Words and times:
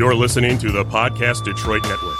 You're 0.00 0.14
listening 0.14 0.56
to 0.60 0.72
the 0.72 0.82
Podcast 0.82 1.44
Detroit 1.44 1.82
Network. 1.82 2.18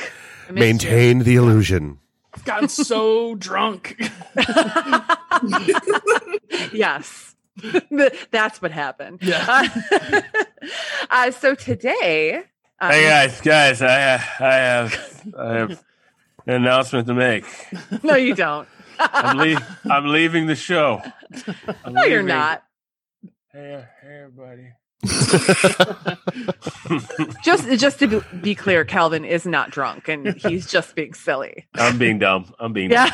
I 0.48 0.50
missed 0.50 0.60
Maintain 0.60 1.20
the 1.20 1.36
illusion. 1.36 2.00
I've 2.34 2.44
gotten 2.44 2.68
so 2.68 3.34
drunk. 3.36 4.02
yes, 6.72 7.36
that's 8.32 8.60
what 8.60 8.72
happened. 8.72 9.20
Yeah. 9.22 9.68
uh, 11.10 11.30
so 11.30 11.54
today, 11.54 12.46
um, 12.80 12.90
Hey 12.92 13.04
guys, 13.04 13.40
guys, 13.40 13.82
I, 13.82 14.14
uh, 14.14 14.20
I 14.40 14.54
have, 14.54 15.22
I 15.38 15.52
have 15.54 15.84
an 16.46 16.54
announcement 16.54 17.06
to 17.08 17.14
make. 17.14 17.44
no, 18.02 18.14
you 18.16 18.34
don't. 18.34 18.68
I'm, 18.98 19.36
le- 19.38 19.66
I'm 19.90 20.06
leaving 20.06 20.46
the 20.46 20.54
show. 20.56 21.02
I'm 21.84 21.92
no, 21.94 22.04
you're 22.04 22.22
not. 22.22 22.62
Hey, 23.52 23.84
hey, 24.02 24.20
everybody. 24.22 24.72
Just, 27.42 27.68
just 27.80 27.98
to 28.00 28.06
be- 28.06 28.38
be 28.42 28.54
clear, 28.54 28.84
Calvin 28.84 29.24
is 29.24 29.46
not 29.46 29.70
drunk, 29.70 30.08
and 30.08 30.34
he's 30.36 30.66
just 30.66 30.94
being 30.94 31.14
silly. 31.14 31.66
I'm 31.74 31.96
being 31.98 32.18
dumb. 32.18 32.52
I'm 32.58 32.72
being 32.74 32.90
Yeah. 32.90 33.10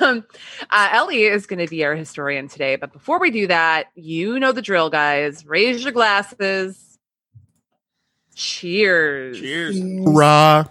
um, 0.00 0.24
uh, 0.70 0.88
Ellie 0.92 1.22
is 1.24 1.46
going 1.46 1.58
to 1.64 1.68
be 1.70 1.84
our 1.84 1.94
historian 1.94 2.48
today. 2.48 2.76
But 2.76 2.92
before 2.92 3.18
we 3.18 3.30
do 3.30 3.46
that, 3.46 3.86
you 3.94 4.38
know 4.38 4.52
the 4.52 4.60
drill, 4.62 4.90
guys. 4.90 5.46
Raise 5.46 5.82
your 5.84 5.92
glasses. 5.92 6.82
Cheers. 8.36 9.40
Cheers. 9.40 9.82
Raw. 9.82 10.66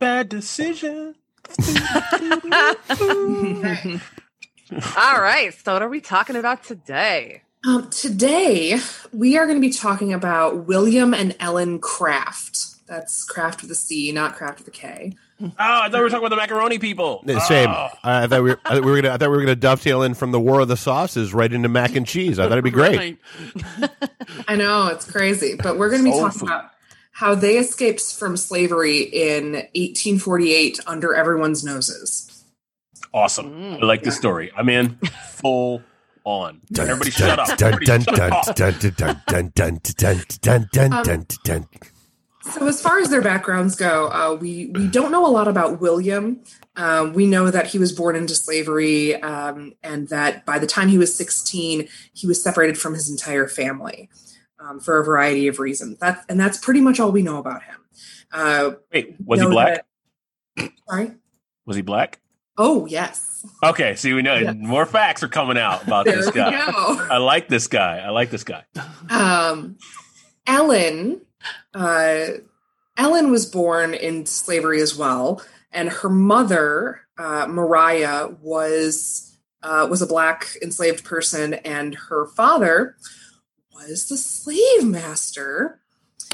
Bad 0.00 0.28
decision. 0.28 1.14
All 1.60 1.64
right. 5.20 5.54
So, 5.54 5.72
what 5.72 5.82
are 5.82 5.88
we 5.88 6.00
talking 6.00 6.34
about 6.34 6.64
today? 6.64 7.42
Um, 7.64 7.88
today, 7.90 8.80
we 9.12 9.38
are 9.38 9.46
going 9.46 9.56
to 9.56 9.66
be 9.66 9.72
talking 9.72 10.12
about 10.12 10.66
William 10.66 11.14
and 11.14 11.36
Ellen 11.38 11.78
Craft. 11.78 12.58
That's 12.88 13.24
Craft 13.24 13.62
with 13.62 13.70
a 13.70 13.76
C, 13.76 14.10
not 14.10 14.34
Kraft 14.34 14.58
with 14.58 14.68
a 14.68 14.72
K. 14.72 15.12
Oh, 15.38 15.50
I 15.58 15.88
thought 15.88 15.92
we 15.92 16.00
were 16.00 16.08
talking 16.08 16.26
about 16.26 16.30
the 16.30 16.36
macaroni 16.36 16.78
people. 16.78 17.22
Same. 17.46 17.68
Oh. 17.70 17.88
I 18.02 18.26
thought 18.26 18.42
we 18.42 18.50
were, 18.50 18.60
I 18.64 18.74
thought 18.74 18.84
we 18.84 18.90
were 18.90 19.02
gonna. 19.02 19.14
I 19.14 19.16
thought 19.18 19.30
we 19.30 19.36
were 19.36 19.42
gonna 19.42 19.54
dovetail 19.56 20.02
in 20.02 20.14
from 20.14 20.32
the 20.32 20.40
War 20.40 20.60
of 20.60 20.68
the 20.68 20.76
Sauces 20.76 21.34
right 21.34 21.52
into 21.52 21.68
mac 21.68 21.94
and 21.94 22.06
cheese. 22.06 22.38
I 22.38 22.44
thought 22.44 22.52
it'd 22.52 22.64
be 22.64 22.70
great. 22.70 22.96
Right. 22.98 23.90
I 24.48 24.56
know, 24.56 24.86
it's 24.88 25.10
crazy. 25.10 25.54
But 25.62 25.76
we're 25.78 25.90
going 25.90 26.02
to 26.02 26.04
be 26.04 26.12
Soul 26.12 26.22
talking 26.22 26.38
food. 26.40 26.46
about 26.48 26.70
how 27.12 27.34
they 27.34 27.58
escaped 27.58 28.00
from 28.14 28.36
slavery 28.36 29.00
in 29.00 29.52
1848 29.52 30.80
under 30.86 31.14
everyone's 31.14 31.64
noses. 31.64 32.44
Awesome. 33.12 33.50
Mm. 33.50 33.82
I 33.82 33.86
like 33.86 34.02
this 34.02 34.16
story. 34.16 34.50
I'm 34.56 34.68
in 34.68 34.96
full 35.28 35.82
on. 36.24 36.60
Dun, 36.72 36.88
Everybody 36.88 37.10
dun, 37.10 37.28
shut 37.28 37.38
up. 37.38 37.58
dun, 37.58 37.74
Everybody 37.74 38.04
shut 38.04 38.20
up. 38.32 38.56
So, 42.52 42.66
as 42.66 42.80
far 42.80 42.98
as 43.00 43.10
their 43.10 43.22
backgrounds 43.22 43.74
go, 43.76 44.08
uh, 44.08 44.34
we 44.40 44.66
we 44.66 44.86
don't 44.88 45.10
know 45.10 45.26
a 45.26 45.28
lot 45.30 45.48
about 45.48 45.80
William. 45.80 46.40
Um, 46.76 47.12
we 47.12 47.26
know 47.26 47.50
that 47.50 47.66
he 47.68 47.78
was 47.78 47.92
born 47.92 48.16
into 48.16 48.34
slavery, 48.34 49.20
um, 49.20 49.74
and 49.82 50.08
that 50.08 50.46
by 50.46 50.58
the 50.58 50.66
time 50.66 50.88
he 50.88 50.98
was 50.98 51.14
16, 51.14 51.88
he 52.14 52.26
was 52.26 52.42
separated 52.42 52.78
from 52.78 52.94
his 52.94 53.10
entire 53.10 53.48
family 53.48 54.08
um, 54.60 54.78
for 54.80 54.98
a 54.98 55.04
variety 55.04 55.48
of 55.48 55.58
reasons. 55.58 55.98
That 55.98 56.24
and 56.28 56.38
that's 56.38 56.58
pretty 56.58 56.80
much 56.80 57.00
all 57.00 57.10
we 57.12 57.22
know 57.22 57.38
about 57.38 57.62
him. 57.64 57.76
Uh, 58.32 58.70
Wait, 58.92 59.16
was 59.24 59.40
he 59.40 59.46
black? 59.46 59.84
that- 60.56 60.72
sorry. 60.88 61.12
Was 61.66 61.76
he 61.76 61.82
black? 61.82 62.20
Oh 62.56 62.86
yes. 62.86 63.44
Okay, 63.62 63.96
see, 63.96 64.12
we 64.14 64.22
know 64.22 64.34
Yes. 64.36 64.54
more 64.58 64.86
facts 64.86 65.22
are 65.22 65.28
coming 65.28 65.58
out 65.58 65.82
about 65.84 66.06
this 66.06 66.30
guy. 66.30 66.52
I 66.54 67.18
like 67.18 67.48
this 67.48 67.66
guy. 67.66 67.98
I 67.98 68.10
like 68.10 68.30
this 68.30 68.44
guy. 68.44 68.64
Um, 69.10 69.76
Ellen, 70.46 71.20
uh, 71.74 72.26
Ellen 72.96 73.30
was 73.30 73.46
born 73.46 73.94
in 73.94 74.26
slavery 74.26 74.80
as 74.80 74.96
well, 74.96 75.42
and 75.72 75.88
her 75.88 76.08
mother, 76.08 77.02
uh, 77.18 77.46
Mariah, 77.48 78.28
was 78.40 79.38
uh, 79.62 79.86
was 79.90 80.00
a 80.02 80.06
black 80.06 80.56
enslaved 80.62 81.04
person, 81.04 81.54
and 81.54 81.94
her 82.08 82.26
father 82.26 82.96
was 83.74 84.08
the 84.08 84.16
slave 84.16 84.84
master. 84.84 85.80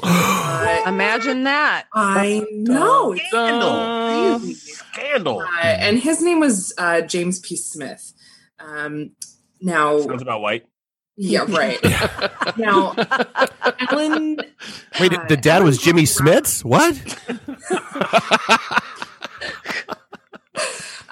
Uh, 0.01 0.83
Imagine 0.87 1.43
that. 1.43 1.85
I 1.93 2.45
know, 2.51 3.15
Scandal. 3.15 4.39
crazy. 4.39 4.53
Scandal. 4.53 5.41
Uh, 5.41 5.61
and 5.63 5.99
his 5.99 6.21
name 6.21 6.39
was 6.39 6.73
uh, 6.77 7.01
James 7.01 7.39
P. 7.39 7.55
Smith. 7.55 8.13
Um, 8.59 9.11
now, 9.61 9.99
Sounds 9.99 10.21
about 10.21 10.41
white. 10.41 10.65
Yeah, 11.15 11.45
right. 11.47 11.79
now, 12.57 12.93
Ellen. 13.91 14.37
Wait, 14.99 15.13
uh, 15.13 15.25
the 15.27 15.37
dad 15.37 15.63
was 15.63 15.77
Jimmy 15.77 16.05
Brown- 16.05 16.43
Smits. 16.43 16.63
What? 16.63 16.99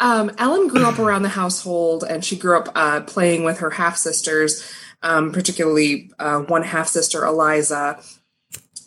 Um, 0.02 0.32
Ellen 0.40 0.68
grew 0.68 0.84
up 0.84 0.98
around 0.98 1.22
the 1.22 1.30
household, 1.30 2.04
and 2.04 2.26
she 2.26 2.36
grew 2.36 2.58
up 2.58 2.70
uh, 2.74 3.02
playing 3.02 3.44
with 3.44 3.60
her 3.60 3.70
half 3.70 3.98
sisters, 3.98 4.68
um, 5.04 5.32
particularly 5.32 6.10
uh, 6.18 6.40
one 6.40 6.64
half 6.64 6.88
sister, 6.88 7.24
Eliza. 7.24 8.00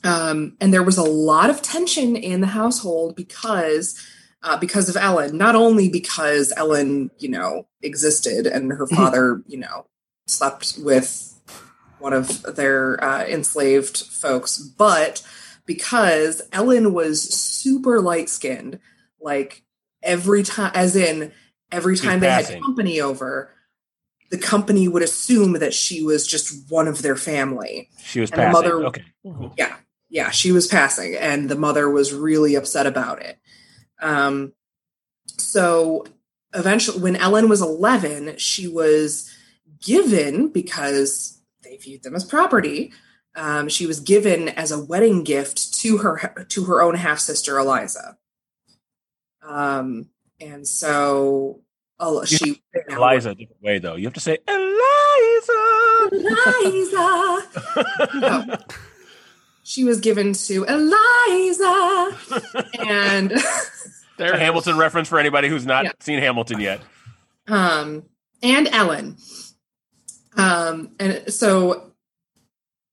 Um, 0.02 0.56
and 0.60 0.74
there 0.74 0.82
was 0.82 0.98
a 0.98 1.04
lot 1.04 1.50
of 1.50 1.62
tension 1.62 2.16
in 2.16 2.40
the 2.40 2.48
household 2.48 3.14
because 3.14 3.96
uh, 4.42 4.56
because 4.58 4.88
of 4.88 4.96
Ellen. 4.96 5.38
Not 5.38 5.54
only 5.54 5.88
because 5.88 6.52
Ellen, 6.56 7.12
you 7.18 7.28
know, 7.28 7.68
existed, 7.80 8.46
and 8.46 8.72
her 8.72 8.88
father, 8.88 9.40
you 9.46 9.58
know, 9.58 9.86
slept 10.26 10.74
with 10.78 11.30
one 11.98 12.12
of 12.12 12.42
their 12.56 13.02
uh, 13.02 13.24
enslaved 13.24 13.96
folks, 13.98 14.58
but 14.58 15.22
because 15.66 16.42
Ellen 16.52 16.92
was 16.92 17.22
super 17.22 18.00
light 18.00 18.28
skinned, 18.28 18.78
like 19.20 19.62
every 20.02 20.42
time, 20.42 20.72
as 20.74 20.96
in 20.96 21.32
every 21.72 21.96
She's 21.96 22.04
time 22.04 22.20
they 22.20 22.30
had 22.30 22.60
company 22.60 23.00
over, 23.00 23.50
the 24.30 24.38
company 24.38 24.88
would 24.88 25.02
assume 25.02 25.54
that 25.54 25.72
she 25.72 26.02
was 26.02 26.26
just 26.26 26.70
one 26.70 26.88
of 26.88 27.02
their 27.02 27.16
family. 27.16 27.88
She 28.02 28.20
was 28.20 28.30
And 28.30 28.38
passing. 28.38 28.52
mother- 28.52 28.86
okay. 28.86 29.04
Yeah, 29.56 29.76
yeah, 30.10 30.30
she 30.30 30.52
was 30.52 30.66
passing, 30.66 31.14
and 31.14 31.48
the 31.48 31.56
mother 31.56 31.88
was 31.88 32.12
really 32.12 32.54
upset 32.54 32.86
about 32.86 33.22
it. 33.22 33.38
Um, 34.02 34.52
so 35.38 36.04
eventually, 36.54 36.98
when 37.00 37.16
Ellen 37.16 37.48
was 37.48 37.62
11, 37.62 38.36
she 38.36 38.68
was 38.68 39.30
given 39.80 40.48
because 40.48 41.40
they 41.62 41.76
viewed 41.76 42.02
them 42.02 42.14
as 42.14 42.24
property. 42.24 42.92
Um, 43.36 43.68
she 43.68 43.86
was 43.86 44.00
given 44.00 44.48
as 44.50 44.70
a 44.70 44.82
wedding 44.82 45.24
gift 45.24 45.74
to 45.80 45.98
her 45.98 46.46
to 46.50 46.64
her 46.64 46.80
own 46.82 46.94
half 46.94 47.18
sister 47.18 47.58
Eliza. 47.58 48.16
Um, 49.46 50.08
and 50.40 50.66
so 50.66 51.60
uh, 51.98 52.24
she 52.24 52.62
Eliza, 52.88 53.30
a 53.30 53.34
different 53.34 53.62
way 53.62 53.78
though. 53.78 53.96
You 53.96 54.04
have 54.04 54.14
to 54.14 54.20
say 54.20 54.38
Eliza. 54.46 56.08
Eliza. 56.12 57.48
No. 58.14 58.56
She 59.66 59.82
was 59.82 59.98
given 60.00 60.34
to 60.34 60.64
Eliza, 60.64 62.18
and 62.86 63.32
It's 64.18 64.20
a 64.20 64.36
Hamilton 64.38 64.76
reference 64.76 65.08
for 65.08 65.18
anybody 65.18 65.48
who's 65.48 65.64
not 65.64 65.84
Yeah. 65.86 65.92
seen 66.00 66.18
Hamilton 66.18 66.60
yet. 66.60 66.82
um, 67.48 68.02
and 68.42 68.68
Ellen. 68.68 69.16
Um, 70.36 70.90
and 70.98 71.32
so 71.32 71.90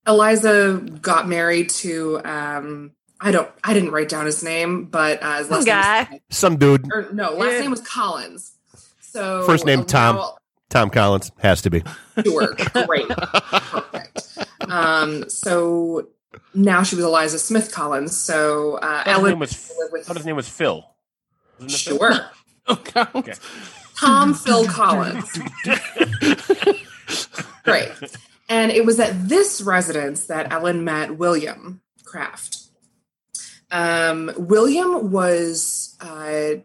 Eliza 0.08 0.82
got 1.02 1.28
married 1.28 1.70
to 1.72 2.22
um, 2.24 2.92
I 3.20 3.32
don't 3.32 3.50
I 3.64 3.74
didn't 3.74 3.92
write 3.92 4.10
down 4.10 4.26
his 4.26 4.44
name, 4.44 4.86
but 4.86 5.22
uh, 5.24 5.38
his 5.40 5.48
Some 5.48 5.56
last 5.58 5.66
name 5.66 5.76
guy. 5.76 6.08
was, 6.12 6.38
Some 6.38 6.58
dude. 6.58 6.92
or 6.94 7.08
no, 7.14 7.32
last 7.34 7.54
Yeah. 7.54 7.60
name 7.62 7.72
was 7.72 7.82
Collins. 7.82 8.54
So 9.02 9.44
First 9.46 9.66
name, 9.66 9.84
Tom. 9.86 10.16
now- 10.18 10.38
Tom 10.70 10.90
Collins 10.90 11.32
has 11.40 11.62
to 11.64 11.70
be. 11.70 11.84
Sure. 12.24 12.56
Great. 12.88 13.10
Perfect. 13.10 14.38
Um, 14.70 15.30
so 15.30 16.08
now 16.54 16.82
she 16.84 16.96
was 16.96 17.04
Eliza 17.04 17.40
Smith 17.40 17.74
Collins. 17.74 18.16
So 18.18 18.76
uh, 18.76 18.80
I 18.82 19.04
thought 19.04 19.06
his 19.06 19.14
Ellen 19.18 19.30
name 19.32 19.40
was, 19.40 19.72
with 19.92 20.06
thought 20.06 20.16
his 20.16 20.26
name 20.26 20.38
was 20.38 20.48
Phil. 20.48 20.86
Wasn't 21.60 21.74
it 21.74 21.78
Phil? 21.78 21.98
sure 21.98 22.26
Okay. 22.70 23.04
Okay. 23.16 23.34
Tom 23.98 24.34
Phil 24.34 24.66
Collins. 24.66 25.40
Great. 27.63 27.92
And 28.50 28.72
it 28.72 28.86
was 28.86 29.00
at 29.00 29.30
this 29.30 29.62
residence 29.62 30.25
that 30.25 30.52
Ellen 30.52 30.84
met 30.84 31.18
William 31.18 31.81
Craft. 32.04 32.62
Um, 33.72 34.31
William 34.38 35.12
was 35.12 35.96
uh, 36.02 36.56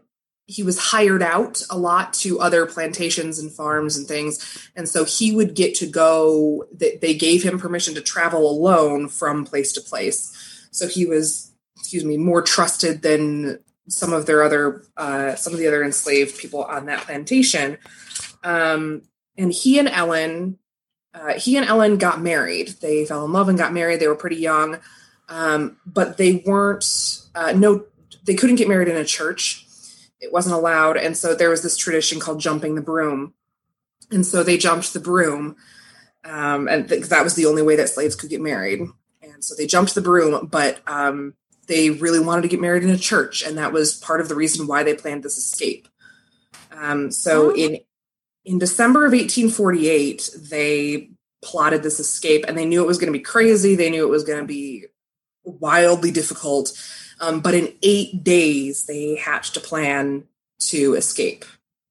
he 0.47 0.63
was 0.63 0.79
hired 0.79 1.21
out 1.21 1.61
a 1.69 1.77
lot 1.77 2.13
to 2.13 2.39
other 2.39 2.65
plantations 2.65 3.39
and 3.39 3.51
farms 3.51 3.97
and 3.97 4.07
things, 4.07 4.69
and 4.75 4.87
so 4.87 5.05
he 5.05 5.33
would 5.33 5.55
get 5.55 5.75
to 5.75 5.87
go. 5.87 6.65
They, 6.73 7.13
gave 7.13 7.43
him 7.43 7.59
permission 7.59 7.95
to 7.95 8.01
travel 8.01 8.49
alone 8.49 9.07
from 9.07 9.45
place 9.45 9.71
to 9.73 9.81
place. 9.81 10.67
So 10.71 10.87
he 10.87 11.05
was, 11.05 11.51
excuse 11.77 12.03
me, 12.03 12.17
more 12.17 12.41
trusted 12.41 13.01
than 13.01 13.59
some 13.87 14.11
of 14.11 14.25
their 14.25 14.43
other 14.43 14.83
uh, 14.97 15.35
some 15.35 15.53
of 15.53 15.59
the 15.59 15.67
other 15.67 15.83
enslaved 15.83 16.37
people 16.37 16.63
on 16.63 16.85
that 16.87 17.05
plantation. 17.05 17.77
Um, 18.43 19.03
and 19.37 19.51
he 19.51 19.79
and 19.79 19.87
Ellen 19.87 20.57
uh, 21.13 21.33
he 21.33 21.57
and 21.57 21.65
Ellen 21.65 21.97
got 21.97 22.21
married. 22.21 22.69
They 22.81 23.05
fell 23.05 23.25
in 23.25 23.31
love 23.31 23.49
and 23.49 23.57
got 23.57 23.73
married. 23.73 23.99
They 23.99 24.07
were 24.07 24.15
pretty 24.15 24.35
young, 24.37 24.79
um, 25.29 25.77
but 25.85 26.17
they 26.17 26.43
weren't. 26.45 27.21
Uh, 27.33 27.53
no, 27.53 27.85
they 28.25 28.35
couldn't 28.35 28.57
get 28.57 28.67
married 28.67 28.87
in 28.87 28.97
a 28.97 29.05
church. 29.05 29.65
It 30.19 30.31
wasn't 30.31 30.55
allowed, 30.55 30.97
and 30.97 31.15
so 31.15 31.33
there 31.35 31.49
was 31.49 31.63
this 31.63 31.77
tradition 31.77 32.19
called 32.19 32.39
jumping 32.39 32.75
the 32.75 32.81
broom. 32.81 33.33
And 34.11 34.25
so 34.25 34.41
they 34.41 34.57
jumped 34.57 34.93
the 34.93 34.99
broom, 34.99 35.55
um, 36.23 36.67
and 36.67 36.87
th- 36.87 37.05
that 37.09 37.23
was 37.23 37.35
the 37.35 37.45
only 37.45 37.61
way 37.61 37.75
that 37.75 37.89
slaves 37.89 38.15
could 38.15 38.29
get 38.29 38.41
married. 38.41 38.81
And 39.21 39.43
so 39.43 39.53
they 39.55 39.67
jumped 39.67 39.95
the 39.95 40.01
broom, 40.01 40.47
but 40.47 40.79
um, 40.87 41.33
they 41.67 41.89
really 41.89 42.19
wanted 42.19 42.43
to 42.43 42.47
get 42.47 42.61
married 42.61 42.83
in 42.83 42.89
a 42.89 42.97
church, 42.97 43.43
and 43.43 43.57
that 43.57 43.73
was 43.73 43.95
part 43.95 44.21
of 44.21 44.29
the 44.29 44.35
reason 44.35 44.65
why 44.65 44.83
they 44.83 44.93
planned 44.93 45.23
this 45.23 45.37
escape. 45.37 45.87
Um, 46.71 47.11
so 47.11 47.51
Oh. 47.51 47.55
in 47.55 47.79
in 48.47 48.59
December 48.59 49.05
of 49.05 49.11
1848, 49.11 50.29
they 50.49 51.09
plotted 51.43 51.83
this 51.83 51.99
escape 51.99 52.45
and 52.47 52.57
they 52.57 52.65
knew 52.65 52.81
it 52.81 52.87
was 52.87 52.97
going 52.97 53.11
to 53.11 53.19
be 53.19 53.23
crazy. 53.23 53.75
They 53.75 53.89
knew 53.89 54.05
it 54.05 54.09
was 54.09 54.23
going 54.23 54.39
to 54.39 54.45
be 54.45 54.85
wildly 55.43 56.11
difficult. 56.11 56.71
Um, 57.19 57.41
but 57.41 57.53
in 57.53 57.73
eight 57.83 58.23
days, 58.23 58.85
they 58.85 59.17
hatched 59.17 59.57
a 59.57 59.59
plan 59.59 60.23
to 60.59 60.95
escape 60.95 61.43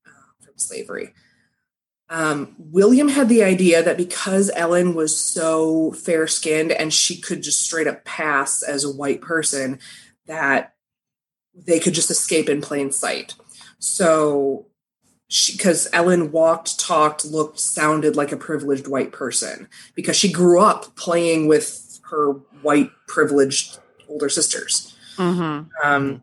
uh, 0.06 0.44
from 0.44 0.54
slavery. 0.56 1.12
Um, 2.08 2.54
William 2.58 3.08
had 3.08 3.28
the 3.28 3.44
idea 3.44 3.82
that 3.82 3.98
because 3.98 4.50
Ellen 4.54 4.94
was 4.94 5.16
so 5.16 5.92
fair 5.92 6.26
skinned 6.26 6.72
and 6.72 6.92
she 6.92 7.20
could 7.20 7.42
just 7.42 7.60
straight 7.60 7.86
up 7.86 8.04
pass 8.06 8.62
as 8.62 8.82
a 8.82 8.90
white 8.90 9.20
person, 9.20 9.78
that 10.26 10.74
they 11.54 11.80
could 11.80 11.92
just 11.92 12.10
escape 12.10 12.48
in 12.48 12.62
plain 12.62 12.92
sight. 12.92 13.34
So 13.78 14.68
because 15.28 15.88
Ellen 15.92 16.32
walked, 16.32 16.78
talked, 16.78 17.24
looked, 17.24 17.58
sounded 17.58 18.16
like 18.16 18.32
a 18.32 18.36
privileged 18.36 18.86
white 18.86 19.12
person 19.12 19.68
because 19.94 20.16
she 20.16 20.30
grew 20.30 20.60
up 20.60 20.94
playing 20.96 21.48
with 21.48 22.00
her 22.10 22.32
white 22.62 22.90
privileged 23.08 23.78
older 24.08 24.28
sisters. 24.28 24.96
Mm-hmm. 25.16 25.68
Um, 25.84 26.22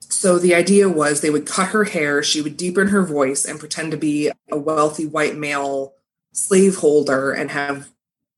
so 0.00 0.38
the 0.38 0.54
idea 0.54 0.88
was 0.88 1.20
they 1.20 1.30
would 1.30 1.46
cut 1.46 1.68
her 1.68 1.84
hair, 1.84 2.22
she 2.22 2.40
would 2.40 2.56
deepen 2.56 2.88
her 2.88 3.02
voice 3.02 3.44
and 3.44 3.58
pretend 3.58 3.90
to 3.90 3.96
be 3.96 4.30
a 4.50 4.56
wealthy 4.56 5.06
white 5.06 5.36
male 5.36 5.94
slaveholder 6.32 7.32
and 7.32 7.50
have 7.50 7.88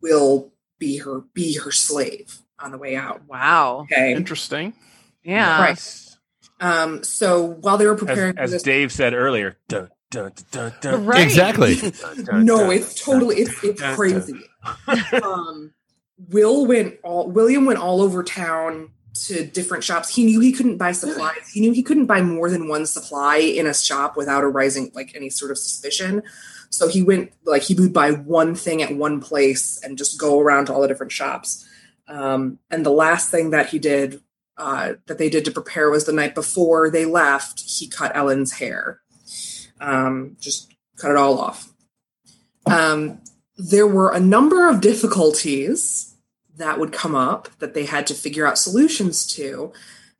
Will 0.02 0.50
be 0.78 0.96
her 0.98 1.20
be 1.34 1.58
her 1.58 1.70
slave 1.70 2.38
on 2.58 2.70
the 2.70 2.78
way 2.78 2.96
out. 2.96 3.22
Wow. 3.28 3.80
Okay. 3.80 4.14
Interesting. 4.14 4.72
Yeah. 5.22 5.60
Right. 5.60 6.09
Um, 6.60 7.02
so 7.02 7.44
while 7.44 7.78
they 7.78 7.86
were 7.86 7.94
As, 7.94 8.00
preparing 8.00 8.34
for 8.34 8.40
as 8.40 8.50
this, 8.52 8.62
Dave 8.62 8.92
said 8.92 9.14
earlier, 9.14 9.56
dun, 9.68 9.88
dun, 10.10 10.32
dun, 10.50 10.72
dun, 10.80 11.06
Right. 11.06 11.22
Exactly. 11.22 11.76
dun, 11.80 12.24
dun, 12.24 12.44
no, 12.44 12.70
it's 12.70 13.02
totally 13.02 13.36
it's 13.36 13.64
it's 13.64 13.82
crazy. 13.94 14.40
um, 15.22 15.72
Will 16.28 16.66
went 16.66 16.98
all 17.02 17.30
William 17.30 17.64
went 17.64 17.78
all 17.78 18.02
over 18.02 18.22
town 18.22 18.90
to 19.14 19.44
different 19.46 19.84
shops. 19.84 20.14
He 20.14 20.24
knew 20.24 20.40
he 20.40 20.52
couldn't 20.52 20.76
buy 20.76 20.92
supplies. 20.92 21.48
He 21.52 21.60
knew 21.60 21.72
he 21.72 21.82
couldn't 21.82 22.06
buy 22.06 22.22
more 22.22 22.50
than 22.50 22.68
one 22.68 22.86
supply 22.86 23.38
in 23.38 23.66
a 23.66 23.74
shop 23.74 24.16
without 24.16 24.44
arising 24.44 24.92
like 24.94 25.14
any 25.14 25.30
sort 25.30 25.50
of 25.50 25.58
suspicion. 25.58 26.22
So 26.68 26.88
he 26.88 27.02
went 27.02 27.32
like 27.44 27.62
he 27.62 27.74
would 27.74 27.92
buy 27.92 28.12
one 28.12 28.54
thing 28.54 28.82
at 28.82 28.94
one 28.94 29.20
place 29.20 29.80
and 29.82 29.98
just 29.98 30.18
go 30.18 30.40
around 30.40 30.66
to 30.66 30.74
all 30.74 30.82
the 30.82 30.88
different 30.88 31.12
shops. 31.12 31.66
Um, 32.06 32.58
and 32.70 32.84
the 32.84 32.90
last 32.90 33.30
thing 33.30 33.50
that 33.50 33.68
he 33.68 33.78
did 33.78 34.22
uh, 34.60 34.94
that 35.06 35.16
they 35.16 35.30
did 35.30 35.44
to 35.46 35.50
prepare 35.50 35.90
was 35.90 36.04
the 36.04 36.12
night 36.12 36.34
before 36.34 36.90
they 36.90 37.06
left. 37.06 37.62
He 37.66 37.88
cut 37.88 38.14
Ellen's 38.14 38.52
hair, 38.52 39.00
um, 39.80 40.36
just 40.38 40.74
cut 40.96 41.10
it 41.10 41.16
all 41.16 41.38
off. 41.38 41.72
Um, 42.66 43.22
there 43.56 43.86
were 43.86 44.12
a 44.12 44.20
number 44.20 44.68
of 44.68 44.82
difficulties 44.82 46.14
that 46.56 46.78
would 46.78 46.92
come 46.92 47.14
up 47.14 47.48
that 47.58 47.72
they 47.72 47.86
had 47.86 48.06
to 48.08 48.14
figure 48.14 48.46
out 48.46 48.58
solutions 48.58 49.26
to. 49.34 49.72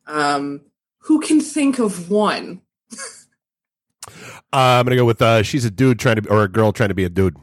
Um, 0.07 0.61
who 1.03 1.19
can 1.19 1.39
think 1.39 1.77
of 1.79 2.09
one? 2.09 2.61
Uh, 4.53 4.81
I'm 4.81 4.85
gonna 4.85 4.97
go 4.97 5.05
with 5.05 5.21
uh, 5.21 5.43
she's 5.43 5.63
a 5.63 5.71
dude 5.71 5.97
trying 5.97 6.17
to, 6.17 6.29
or 6.29 6.43
a 6.43 6.47
girl 6.49 6.73
trying 6.73 6.89
to 6.89 6.95
be 6.95 7.05
a 7.05 7.09
dude. 7.09 7.37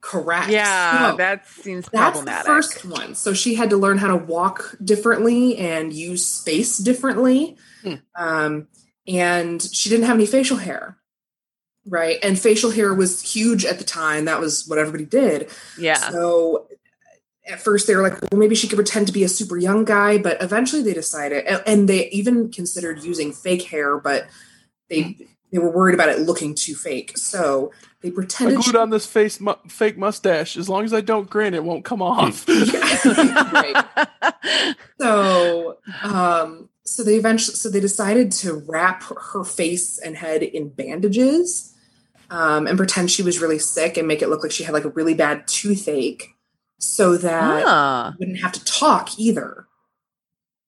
Correct. 0.00 0.48
Yeah, 0.50 1.10
So, 1.10 1.16
that 1.18 1.46
seems 1.46 1.86
that's 1.92 2.12
problematic. 2.20 2.44
the 2.44 2.48
first 2.52 2.84
one. 2.86 3.14
So 3.14 3.34
she 3.34 3.54
had 3.54 3.70
to 3.70 3.76
learn 3.76 3.98
how 3.98 4.08
to 4.08 4.16
walk 4.16 4.76
differently 4.82 5.58
and 5.58 5.92
use 5.92 6.26
space 6.26 6.78
differently. 6.78 7.56
Hmm. 7.82 7.94
Um, 8.16 8.68
and 9.06 9.60
she 9.62 9.88
didn't 9.90 10.06
have 10.06 10.16
any 10.16 10.26
facial 10.26 10.56
hair. 10.56 10.96
Right. 11.86 12.18
And 12.22 12.38
facial 12.38 12.70
hair 12.70 12.94
was 12.94 13.20
huge 13.20 13.64
at 13.64 13.78
the 13.78 13.84
time. 13.84 14.24
That 14.26 14.40
was 14.40 14.66
what 14.66 14.78
everybody 14.78 15.04
did. 15.04 15.50
yeah. 15.78 15.94
So 16.10 16.66
at 17.46 17.60
first 17.60 17.86
they 17.86 17.96
were 17.96 18.02
like, 18.02 18.20
well, 18.30 18.38
maybe 18.38 18.54
she 18.54 18.68
could 18.68 18.76
pretend 18.76 19.06
to 19.08 19.12
be 19.12 19.24
a 19.24 19.28
super 19.28 19.56
young 19.58 19.84
guy, 19.84 20.18
but 20.18 20.40
eventually 20.42 20.82
they 20.82 20.92
decided, 20.94 21.44
and- 21.46 21.62
and 21.66 21.88
they 21.88 22.08
even 22.10 22.50
considered 22.52 23.02
using 23.02 23.32
fake 23.32 23.62
hair, 23.62 23.98
but 23.98 24.28
they 24.88 25.26
they 25.52 25.58
were 25.58 25.70
worried 25.70 25.94
about 25.94 26.08
it 26.08 26.20
looking 26.20 26.54
too 26.54 26.74
fake. 26.74 27.16
So 27.18 27.72
they 28.02 28.10
pretended. 28.10 28.54
I 28.54 28.56
pretended. 28.56 28.72
glued 28.72 28.76
on 28.82 28.90
this 28.90 29.06
face 29.06 29.40
mu- 29.40 29.54
fake 29.68 29.98
mustache. 29.98 30.56
As 30.56 30.68
long 30.68 30.84
as 30.84 30.94
I 30.94 31.00
don't 31.00 31.28
grin, 31.28 31.54
it 31.54 31.64
won't 31.64 31.84
come 31.84 32.02
off. 32.02 32.46
right. 32.48 33.84
So, 35.00 35.78
um, 36.02 36.68
so 36.84 37.02
they 37.02 37.14
eventually, 37.14 37.54
so 37.54 37.70
they 37.70 37.80
decided 37.80 38.30
to 38.32 38.62
wrap 38.68 39.02
her 39.32 39.44
face 39.44 39.98
and 39.98 40.14
head 40.16 40.42
in 40.42 40.68
bandages, 40.68 41.74
um, 42.30 42.66
and 42.66 42.76
pretend 42.76 43.10
she 43.10 43.22
was 43.22 43.40
really 43.40 43.58
sick 43.58 43.96
and 43.96 44.06
make 44.06 44.20
it 44.20 44.28
look 44.28 44.42
like 44.42 44.52
she 44.52 44.62
had 44.64 44.74
like 44.74 44.84
a 44.84 44.90
really 44.90 45.14
bad 45.14 45.48
toothache, 45.48 46.34
so 46.78 47.16
that 47.16 47.64
Ah, 47.66 48.14
wouldn't 48.18 48.40
have 48.40 48.52
to 48.52 48.64
talk 48.64 49.18
either. 49.18 49.66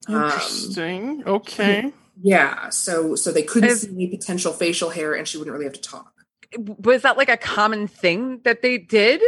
Um, 0.08 0.24
Interesting. 0.24 1.24
Okay. 1.26 1.92
Yeah, 2.20 2.68
so 2.70 3.14
so 3.14 3.32
they 3.32 3.42
couldn't 3.42 3.70
Is- 3.70 3.82
see 3.82 3.88
any 3.90 4.06
potential 4.08 4.52
facial 4.52 4.90
hair, 4.90 5.14
and 5.14 5.26
she 5.26 5.38
wouldn't 5.38 5.52
really 5.52 5.64
have 5.66 5.74
to 5.74 5.80
talk. 5.80 6.12
was 6.58 7.02
that 7.02 7.16
like 7.16 7.28
a 7.30 7.36
common 7.36 7.86
thing 7.88 8.40
that 8.44 8.60
they 8.62 8.76
did 8.78 9.20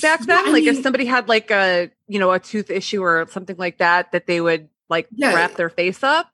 back 0.00 0.20
Yeah, 0.20 0.26
then? 0.26 0.38
I 0.38 0.50
like 0.52 0.64
mean- 0.64 0.76
if 0.76 0.82
somebody 0.82 1.04
had 1.04 1.28
like 1.28 1.50
a 1.50 1.90
you 2.08 2.18
know 2.18 2.32
a 2.32 2.38
tooth 2.38 2.70
issue 2.70 3.02
or 3.02 3.26
something 3.30 3.56
like 3.56 3.78
that, 3.78 4.12
that 4.12 4.26
they 4.26 4.40
would 4.40 4.68
like 4.88 5.08
Yeah. 5.12 5.34
wrap 5.34 5.54
their 5.54 5.70
face 5.70 6.02
up. 6.02 6.28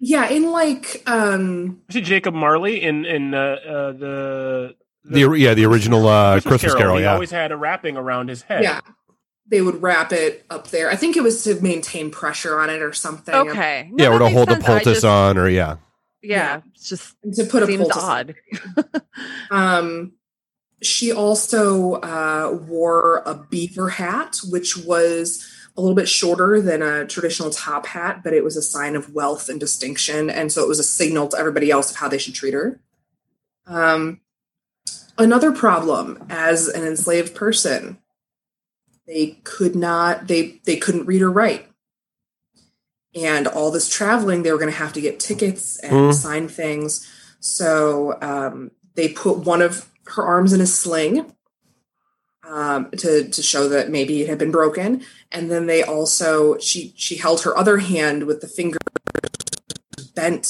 Yeah, 0.00 0.28
in 0.28 0.50
like 0.50 1.02
um, 1.06 1.80
See 1.90 2.00
Jacob 2.00 2.34
Marley 2.34 2.82
in 2.82 3.04
in 3.06 3.32
uh, 3.34 3.38
uh, 3.38 3.92
the 3.92 4.74
The, 5.04 5.32
yeah, 5.34 5.54
the 5.54 5.64
original 5.66 6.06
uh, 6.08 6.40
Christmas, 6.40 6.74
Carol. 6.74 6.96
He 6.96 7.02
yeah, 7.04 7.12
always 7.14 7.30
had 7.30 7.52
a 7.52 7.56
wrapping 7.56 7.96
around 7.96 8.28
his 8.28 8.42
head. 8.42 8.64
yeah, 8.64 8.80
they 9.46 9.60
would 9.60 9.82
wrap 9.82 10.12
it 10.12 10.44
up 10.50 10.68
there. 10.68 10.90
I 10.90 10.96
think 10.96 11.16
it 11.16 11.22
was 11.22 11.44
to 11.44 11.60
maintain 11.60 12.10
pressure 12.10 12.58
on 12.58 12.70
it 12.70 12.80
or 12.82 12.92
something. 12.92 13.34
Okay, 13.34 13.88
No, 13.92 14.04
yeah, 14.04 14.10
or 14.14 14.18
to 14.18 14.28
hold 14.30 14.48
the 14.48 14.54
sense. 14.54 14.64
I 14.64 14.66
poultice 14.66 14.92
just- 14.94 15.04
on, 15.04 15.36
or 15.38 15.48
yeah. 15.48 15.76
Yeah, 16.22 16.36
Yeah. 16.36 16.60
it's 16.74 16.88
just 16.88 17.14
to 17.34 17.44
put 17.44 17.62
a 17.62 17.66
poultice 17.66 17.96
odd. 17.96 18.34
Um, 19.50 20.12
she 20.82 21.12
also 21.12 21.94
uh, 21.94 22.58
wore 22.66 23.22
a 23.26 23.34
beaver 23.34 23.90
hat, 23.90 24.38
which 24.50 24.76
was 24.78 25.46
a 25.76 25.80
little 25.80 25.94
bit 25.94 26.08
shorter 26.08 26.60
than 26.60 26.82
a 26.82 27.06
traditional 27.06 27.50
top 27.50 27.86
hat, 27.86 28.22
but 28.22 28.32
it 28.32 28.44
was 28.44 28.56
a 28.56 28.62
sign 28.62 28.96
of 28.96 29.12
wealth 29.14 29.48
and 29.48 29.58
distinction. 29.60 30.30
And 30.30 30.50
so 30.52 30.62
it 30.62 30.68
was 30.68 30.78
a 30.78 30.84
signal 30.84 31.28
to 31.28 31.38
everybody 31.38 31.70
else 31.70 31.90
of 31.90 31.96
how 31.96 32.08
they 32.08 32.18
should 32.18 32.34
treat 32.34 32.54
her. 32.54 32.80
Um, 33.66 34.20
another 35.18 35.52
problem 35.52 36.24
as 36.30 36.68
an 36.68 36.84
enslaved 36.84 37.34
person, 37.34 37.98
they 39.06 39.38
could 39.44 39.74
not, 39.76 40.26
they, 40.28 40.60
they 40.64 40.76
couldn't 40.76 41.06
read 41.06 41.22
or 41.22 41.30
write. 41.30 41.66
And 43.14 43.46
all 43.46 43.70
this 43.70 43.88
traveling, 43.88 44.42
they 44.42 44.50
were 44.50 44.58
going 44.58 44.70
to 44.72 44.76
have 44.78 44.92
to 44.94 45.00
get 45.00 45.20
tickets 45.20 45.78
and 45.78 45.92
Mm. 45.92 46.14
sign 46.14 46.48
things. 46.48 47.06
So 47.40 48.18
um, 48.20 48.70
they 48.94 49.08
put 49.10 49.38
one 49.38 49.62
of 49.62 49.88
her 50.06 50.24
arms 50.24 50.52
in 50.52 50.60
a 50.60 50.66
sling. 50.66 51.30
um, 52.46 52.90
to 52.98 53.26
to 53.30 53.42
show 53.42 53.68
that 53.70 53.88
maybe 53.90 54.20
it 54.20 54.28
had 54.28 54.36
been 54.38 54.50
broken. 54.50 55.02
And 55.32 55.50
then 55.50 55.64
they 55.66 55.82
also 55.82 56.58
she 56.58 56.92
she 56.94 57.16
held 57.16 57.40
her 57.42 57.56
other 57.56 57.78
hand 57.78 58.24
with 58.24 58.42
the 58.42 58.48
finger 58.48 58.76
bent 60.14 60.46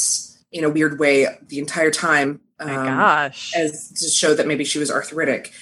in 0.50 0.64
a 0.64 0.68
weird 0.70 0.98
way 0.98 1.26
the 1.48 1.58
entire 1.60 1.90
time. 1.92 2.40
Oh 2.58 2.66
my 2.66 2.74
um, 2.74 2.86
gosh. 2.86 3.52
as 3.56 3.90
to 4.00 4.08
show 4.08 4.34
that 4.34 4.46
maybe 4.48 4.64
she 4.64 4.78
was 4.80 4.90
arthritic. 4.90 5.52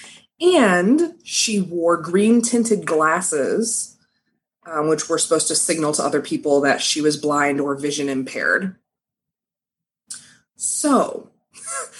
And 0.43 1.15
she 1.23 1.61
wore 1.61 1.97
green 1.97 2.41
tinted 2.41 2.85
glasses, 2.85 3.97
um, 4.65 4.89
which 4.89 5.07
were 5.07 5.17
supposed 5.17 5.47
to 5.47 5.55
signal 5.55 5.93
to 5.93 6.03
other 6.03 6.21
people 6.21 6.59
that 6.61 6.81
she 6.81 6.99
was 7.01 7.15
blind 7.17 7.61
or 7.61 7.75
vision 7.75 8.09
impaired. 8.09 8.75
So, 10.55 11.29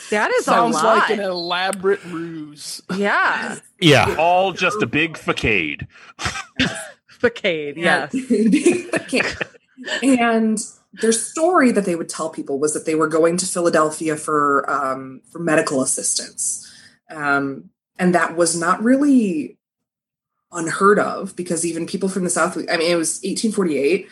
that 0.09 0.31
is 0.31 0.45
Sounds 0.45 0.75
a 0.75 0.83
lot. 0.83 0.97
like 0.97 1.09
an 1.11 1.19
elaborate 1.19 2.03
ruse. 2.05 2.81
yeah. 2.95 3.59
Yeah. 3.79 4.15
All 4.19 4.51
just 4.53 4.81
a 4.81 4.85
big 4.87 5.17
facade. 5.17 5.87
Facade, 7.09 7.77
yes. 7.77 8.13
Okay. 8.93 9.21
and 10.03 10.59
their 11.01 11.11
story 11.11 11.71
that 11.71 11.85
they 11.85 11.95
would 11.95 12.09
tell 12.09 12.29
people 12.29 12.59
was 12.59 12.73
that 12.73 12.85
they 12.85 12.95
were 12.95 13.07
going 13.07 13.37
to 13.37 13.45
Philadelphia 13.45 14.15
for 14.15 14.69
um, 14.69 15.21
for 15.31 15.39
medical 15.39 15.81
assistance, 15.81 16.69
um, 17.09 17.69
and 17.97 18.15
that 18.15 18.35
was 18.35 18.59
not 18.59 18.83
really 18.83 19.57
unheard 20.51 20.99
of 20.99 21.35
because 21.35 21.65
even 21.65 21.85
people 21.85 22.09
from 22.09 22.23
the 22.23 22.29
South. 22.29 22.57
I 22.57 22.77
mean, 22.77 22.91
it 22.91 22.95
was 22.95 23.19
1848. 23.23 24.07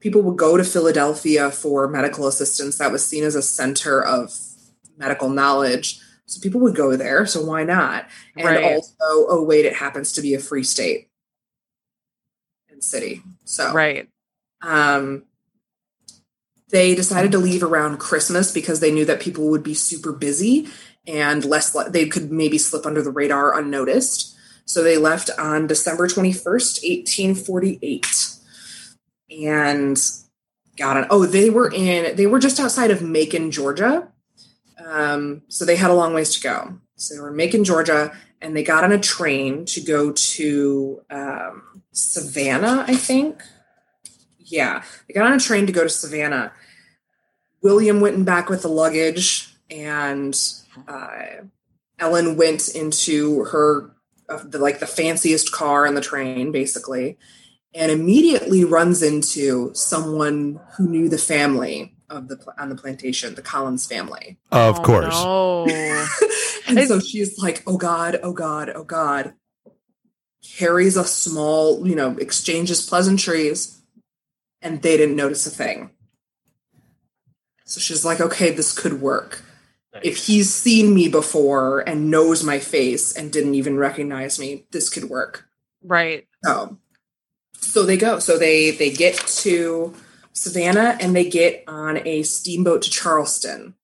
People 0.00 0.22
would 0.22 0.36
go 0.36 0.56
to 0.56 0.64
Philadelphia 0.64 1.50
for 1.50 1.86
medical 1.88 2.26
assistance. 2.26 2.78
That 2.78 2.92
was 2.92 3.06
seen 3.06 3.24
as 3.24 3.34
a 3.34 3.42
center 3.42 4.02
of 4.02 4.32
medical 4.96 5.28
knowledge. 5.28 6.00
So 6.26 6.40
people 6.40 6.60
would 6.62 6.74
go 6.74 6.96
there. 6.96 7.26
So 7.26 7.44
why 7.44 7.64
not? 7.64 8.06
And 8.36 8.46
Right. 8.46 8.64
also, 8.64 8.94
oh 9.00 9.44
wait, 9.44 9.64
it 9.64 9.74
happens 9.74 10.12
to 10.12 10.22
be 10.22 10.34
a 10.34 10.38
free 10.40 10.64
state 10.64 11.08
and 12.70 12.82
city. 12.82 13.22
So 13.44 13.72
Right. 13.72 14.08
um, 14.62 15.24
they 16.70 16.94
decided 16.94 17.32
to 17.32 17.38
leave 17.38 17.62
around 17.62 17.98
Christmas 17.98 18.50
because 18.50 18.80
they 18.80 18.90
knew 18.90 19.04
that 19.04 19.20
people 19.20 19.48
would 19.50 19.62
be 19.62 19.74
super 19.74 20.12
busy 20.12 20.68
and 21.06 21.44
less 21.44 21.76
they 21.90 22.06
could 22.06 22.30
maybe 22.30 22.58
slip 22.58 22.86
under 22.86 23.02
the 23.02 23.10
radar 23.10 23.58
unnoticed. 23.58 24.36
So 24.64 24.82
they 24.82 24.96
left 24.96 25.30
on 25.38 25.66
December 25.66 26.06
21st, 26.06 26.82
1848. 26.82 28.06
And 29.42 30.00
got 30.76 30.96
on. 30.96 31.06
Oh, 31.10 31.26
they 31.26 31.50
were 31.50 31.70
in, 31.72 32.16
they 32.16 32.26
were 32.26 32.38
just 32.38 32.60
outside 32.60 32.90
of 32.90 33.02
Macon, 33.02 33.50
Georgia. 33.50 34.08
Um, 34.84 35.42
so 35.48 35.64
they 35.64 35.76
had 35.76 35.90
a 35.90 35.94
long 35.94 36.14
ways 36.14 36.34
to 36.34 36.40
go. 36.40 36.78
So 36.96 37.14
they 37.14 37.20
were 37.20 37.30
in 37.30 37.36
Macon, 37.36 37.64
Georgia, 37.64 38.12
and 38.40 38.56
they 38.56 38.62
got 38.62 38.84
on 38.84 38.92
a 38.92 38.98
train 38.98 39.64
to 39.66 39.80
go 39.80 40.12
to 40.12 41.02
um, 41.10 41.82
Savannah, 41.92 42.84
I 42.86 42.94
think. 42.94 43.42
Yeah, 44.38 44.82
they 45.06 45.14
got 45.14 45.26
on 45.26 45.32
a 45.32 45.40
train 45.40 45.66
to 45.66 45.72
go 45.72 45.82
to 45.82 45.88
Savannah. 45.88 46.52
William 47.62 48.00
went 48.00 48.16
in 48.16 48.24
back 48.24 48.48
with 48.48 48.62
the 48.62 48.68
luggage, 48.68 49.54
and 49.70 50.38
uh, 50.88 51.44
Ellen 51.98 52.36
went 52.36 52.68
into 52.74 53.44
her 53.44 53.94
uh, 54.28 54.42
the, 54.44 54.58
like 54.58 54.80
the 54.80 54.86
fanciest 54.86 55.52
car 55.52 55.86
on 55.86 55.94
the 55.94 56.00
train, 56.00 56.52
basically, 56.52 57.18
and 57.74 57.90
immediately 57.92 58.64
runs 58.64 59.02
into 59.02 59.70
someone 59.74 60.60
who 60.76 60.88
knew 60.88 61.08
the 61.08 61.18
family 61.18 61.94
of 62.10 62.28
the 62.28 62.38
on 62.58 62.68
the 62.68 62.74
plantation, 62.74 63.34
the 63.34 63.42
Collins 63.42 63.86
family. 63.86 64.38
Of 64.50 64.78
Oh, 64.78 64.82
course. 64.82 65.14
No. 65.24 65.64
and 66.66 66.78
It's- 66.78 66.88
so 66.88 67.00
she's 67.00 67.38
like, 67.38 67.62
"Oh 67.66 67.76
God, 67.76 68.18
oh 68.22 68.32
God, 68.32 68.70
oh 68.74 68.84
God." 68.84 69.34
Carries 70.58 70.96
a 70.96 71.04
small, 71.04 71.86
you 71.86 71.94
know, 71.94 72.16
exchanges 72.18 72.84
pleasantries, 72.84 73.80
and 74.60 74.82
they 74.82 74.96
didn't 74.96 75.14
notice 75.14 75.46
a 75.46 75.50
thing. 75.50 75.90
So 77.64 77.80
she's 77.80 78.04
like, 78.04 78.20
"Okay, 78.20 78.50
this 78.50 78.76
could 78.76 79.00
work. 79.00 79.42
If 80.02 80.26
he's 80.26 80.52
seen 80.52 80.94
me 80.94 81.08
before 81.08 81.80
and 81.80 82.10
knows 82.10 82.42
my 82.42 82.58
face 82.58 83.14
and 83.14 83.32
didn't 83.32 83.54
even 83.54 83.76
recognize 83.76 84.38
me, 84.38 84.64
this 84.70 84.88
could 84.88 85.04
work." 85.04 85.48
right. 85.84 86.26
So, 86.44 86.78
so 87.54 87.84
they 87.84 87.96
go. 87.96 88.18
So 88.18 88.38
they 88.38 88.70
they 88.70 88.90
get 88.90 89.16
to 89.16 89.94
Savannah 90.32 90.96
and 91.00 91.14
they 91.14 91.28
get 91.28 91.64
on 91.66 92.06
a 92.06 92.22
steamboat 92.22 92.82
to 92.82 92.90
Charleston. 92.90 93.74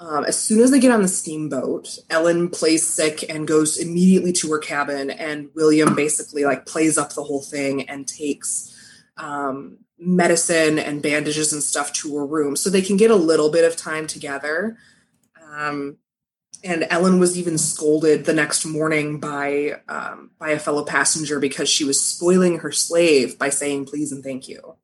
Um, 0.00 0.24
as 0.24 0.38
soon 0.38 0.60
as 0.60 0.70
they 0.70 0.80
get 0.80 0.92
on 0.92 1.02
the 1.02 1.08
steamboat, 1.08 1.98
Ellen 2.08 2.48
plays 2.48 2.86
sick 2.86 3.22
and 3.28 3.46
goes 3.46 3.76
immediately 3.76 4.32
to 4.32 4.50
her 4.50 4.58
cabin, 4.58 5.10
and 5.10 5.50
William 5.54 5.94
basically 5.94 6.44
like 6.44 6.64
plays 6.64 6.96
up 6.96 7.12
the 7.12 7.22
whole 7.22 7.42
thing 7.42 7.88
and 7.88 8.08
takes 8.08 8.74
um, 9.18 9.76
medicine 9.98 10.78
and 10.78 11.02
bandages 11.02 11.52
and 11.52 11.62
stuff 11.62 11.92
to 11.92 12.16
her 12.16 12.26
room 12.26 12.56
so 12.56 12.70
they 12.70 12.80
can 12.80 12.96
get 12.96 13.10
a 13.10 13.16
little 13.16 13.50
bit 13.50 13.64
of 13.64 13.76
time 13.76 14.06
together. 14.06 14.78
Um, 15.50 15.96
and 16.62 16.86
Ellen 16.90 17.18
was 17.18 17.38
even 17.38 17.58
scolded 17.58 18.24
the 18.24 18.34
next 18.34 18.64
morning 18.64 19.18
by 19.18 19.80
um, 19.88 20.30
by 20.38 20.50
a 20.50 20.58
fellow 20.58 20.84
passenger 20.84 21.40
because 21.40 21.68
she 21.68 21.84
was 21.84 22.00
spoiling 22.00 22.58
her 22.58 22.72
slave 22.72 23.38
by 23.38 23.48
saying 23.48 23.86
please 23.86 24.12
and 24.12 24.22
thank 24.22 24.48
you. 24.48 24.76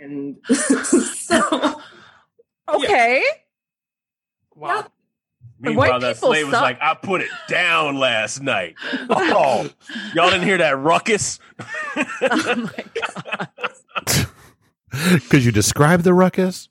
And 0.00 0.38
so, 0.48 1.80
Okay. 2.68 3.22
Wow. 4.54 4.86
Meanwhile, 5.60 6.00
that 6.00 6.16
people 6.16 6.30
slave 6.30 6.46
was 6.46 6.54
like, 6.54 6.78
I 6.80 6.94
put 6.94 7.20
it 7.20 7.30
down 7.48 7.96
last 7.96 8.42
night. 8.42 8.74
Oh, 9.10 9.68
y'all 10.14 10.30
didn't 10.30 10.46
hear 10.46 10.58
that 10.58 10.78
ruckus? 10.78 11.38
Oh 11.96 12.56
my 12.56 12.84
god. 12.94 13.48
Could 15.28 15.44
you 15.44 15.52
describe 15.52 16.02
the 16.02 16.14
ruckus? 16.14 16.68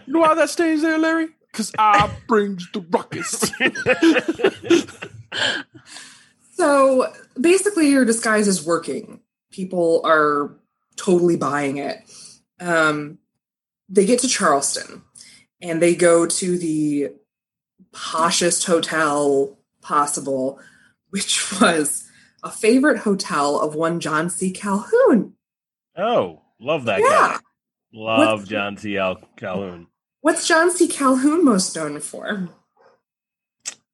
You 0.06 0.12
know 0.12 0.20
why 0.20 0.34
that 0.34 0.50
stays 0.50 0.82
there, 0.82 0.98
Larry? 0.98 1.28
Because 1.50 1.72
I 1.78 2.10
brings 2.28 2.70
the 2.72 2.80
ruckus. 2.80 3.50
so 6.54 7.12
basically, 7.40 7.88
your 7.90 8.04
disguise 8.04 8.48
is 8.48 8.64
working. 8.64 9.20
People 9.50 10.02
are 10.04 10.54
totally 10.96 11.36
buying 11.36 11.78
it. 11.78 11.98
Um, 12.60 13.18
they 13.88 14.04
get 14.06 14.20
to 14.20 14.28
Charleston 14.28 15.02
and 15.60 15.80
they 15.80 15.94
go 15.94 16.26
to 16.26 16.58
the 16.58 17.10
poshest 17.92 18.66
hotel 18.66 19.58
possible, 19.80 20.58
which 21.10 21.52
was 21.60 22.08
a 22.42 22.50
favorite 22.50 22.98
hotel 22.98 23.58
of 23.60 23.74
one 23.74 24.00
John 24.00 24.28
C. 24.30 24.50
Calhoun. 24.50 25.34
Oh, 25.96 26.42
love 26.60 26.84
that 26.84 27.00
Yeah. 27.00 27.08
guy. 27.08 27.38
Love 27.96 28.40
What's- 28.40 28.50
John 28.50 28.76
C. 28.76 28.98
Al- 28.98 29.20
Calhoun. 29.36 29.86
What's 30.20 30.46
John 30.46 30.70
C. 30.70 30.86
Calhoun 30.88 31.44
most 31.44 31.74
known 31.74 31.98
for? 32.00 32.48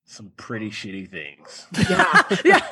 Some 0.04 0.32
pretty 0.36 0.70
shitty 0.70 1.08
things. 1.10 1.66
Yeah, 1.88 2.22
Yeah. 2.44 2.66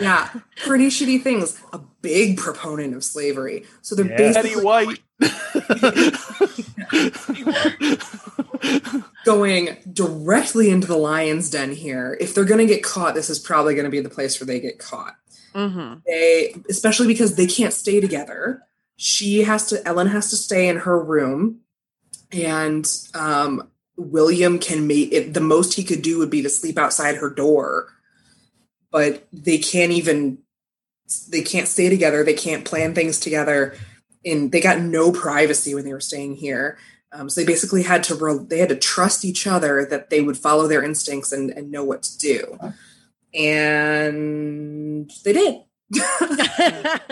yeah, 0.00 0.28
pretty 0.64 0.88
shitty 0.88 1.22
things. 1.22 1.60
A 1.72 1.78
big 2.02 2.36
proponent 2.38 2.94
of 2.96 3.04
slavery. 3.04 3.64
So 3.82 3.94
they're 3.94 4.06
Yeah. 4.06 4.16
basically 4.16 4.52
Eddie 4.52 4.64
White. 4.64 4.98
going 9.24 9.76
directly 9.92 10.70
into 10.70 10.86
the 10.86 10.96
lion's 10.96 11.50
den 11.50 11.72
here. 11.72 12.16
If 12.20 12.34
they're 12.34 12.44
going 12.44 12.66
to 12.66 12.72
get 12.72 12.82
caught, 12.82 13.14
this 13.14 13.30
is 13.30 13.38
probably 13.38 13.74
going 13.74 13.84
to 13.84 13.90
be 13.90 14.00
the 14.00 14.10
place 14.10 14.40
where 14.40 14.46
they 14.46 14.60
get 14.60 14.78
caught. 14.78 15.14
hmm 15.54 15.94
They, 16.06 16.54
especially 16.68 17.06
because 17.06 17.36
they 17.36 17.46
can't 17.46 17.72
stay 17.72 18.00
together. 18.00 18.62
She 19.02 19.44
has 19.44 19.66
to. 19.68 19.82
Ellen 19.88 20.08
has 20.08 20.28
to 20.28 20.36
stay 20.36 20.68
in 20.68 20.76
her 20.76 21.02
room, 21.02 21.60
and 22.30 22.86
um, 23.14 23.70
William 23.96 24.58
can 24.58 24.86
make 24.86 25.10
it. 25.10 25.32
The 25.32 25.40
most 25.40 25.72
he 25.72 25.84
could 25.84 26.02
do 26.02 26.18
would 26.18 26.28
be 26.28 26.42
to 26.42 26.50
sleep 26.50 26.76
outside 26.76 27.14
her 27.14 27.30
door, 27.30 27.88
but 28.92 29.26
they 29.32 29.56
can't 29.56 29.92
even. 29.92 30.40
They 31.30 31.40
can't 31.40 31.66
stay 31.66 31.88
together. 31.88 32.22
They 32.22 32.34
can't 32.34 32.66
plan 32.66 32.94
things 32.94 33.18
together, 33.18 33.74
and 34.22 34.52
they 34.52 34.60
got 34.60 34.80
no 34.82 35.12
privacy 35.12 35.74
when 35.74 35.86
they 35.86 35.94
were 35.94 36.00
staying 36.00 36.36
here. 36.36 36.76
Um, 37.10 37.30
so 37.30 37.40
they 37.40 37.46
basically 37.46 37.84
had 37.84 38.04
to 38.04 38.14
re- 38.14 38.44
they 38.46 38.58
had 38.58 38.68
to 38.68 38.76
trust 38.76 39.24
each 39.24 39.46
other 39.46 39.82
that 39.86 40.10
they 40.10 40.20
would 40.20 40.36
follow 40.36 40.68
their 40.68 40.84
instincts 40.84 41.32
and, 41.32 41.48
and 41.48 41.70
know 41.70 41.84
what 41.84 42.02
to 42.02 42.18
do, 42.18 42.58
and 43.32 45.10
they 45.24 45.32
did. 45.32 45.62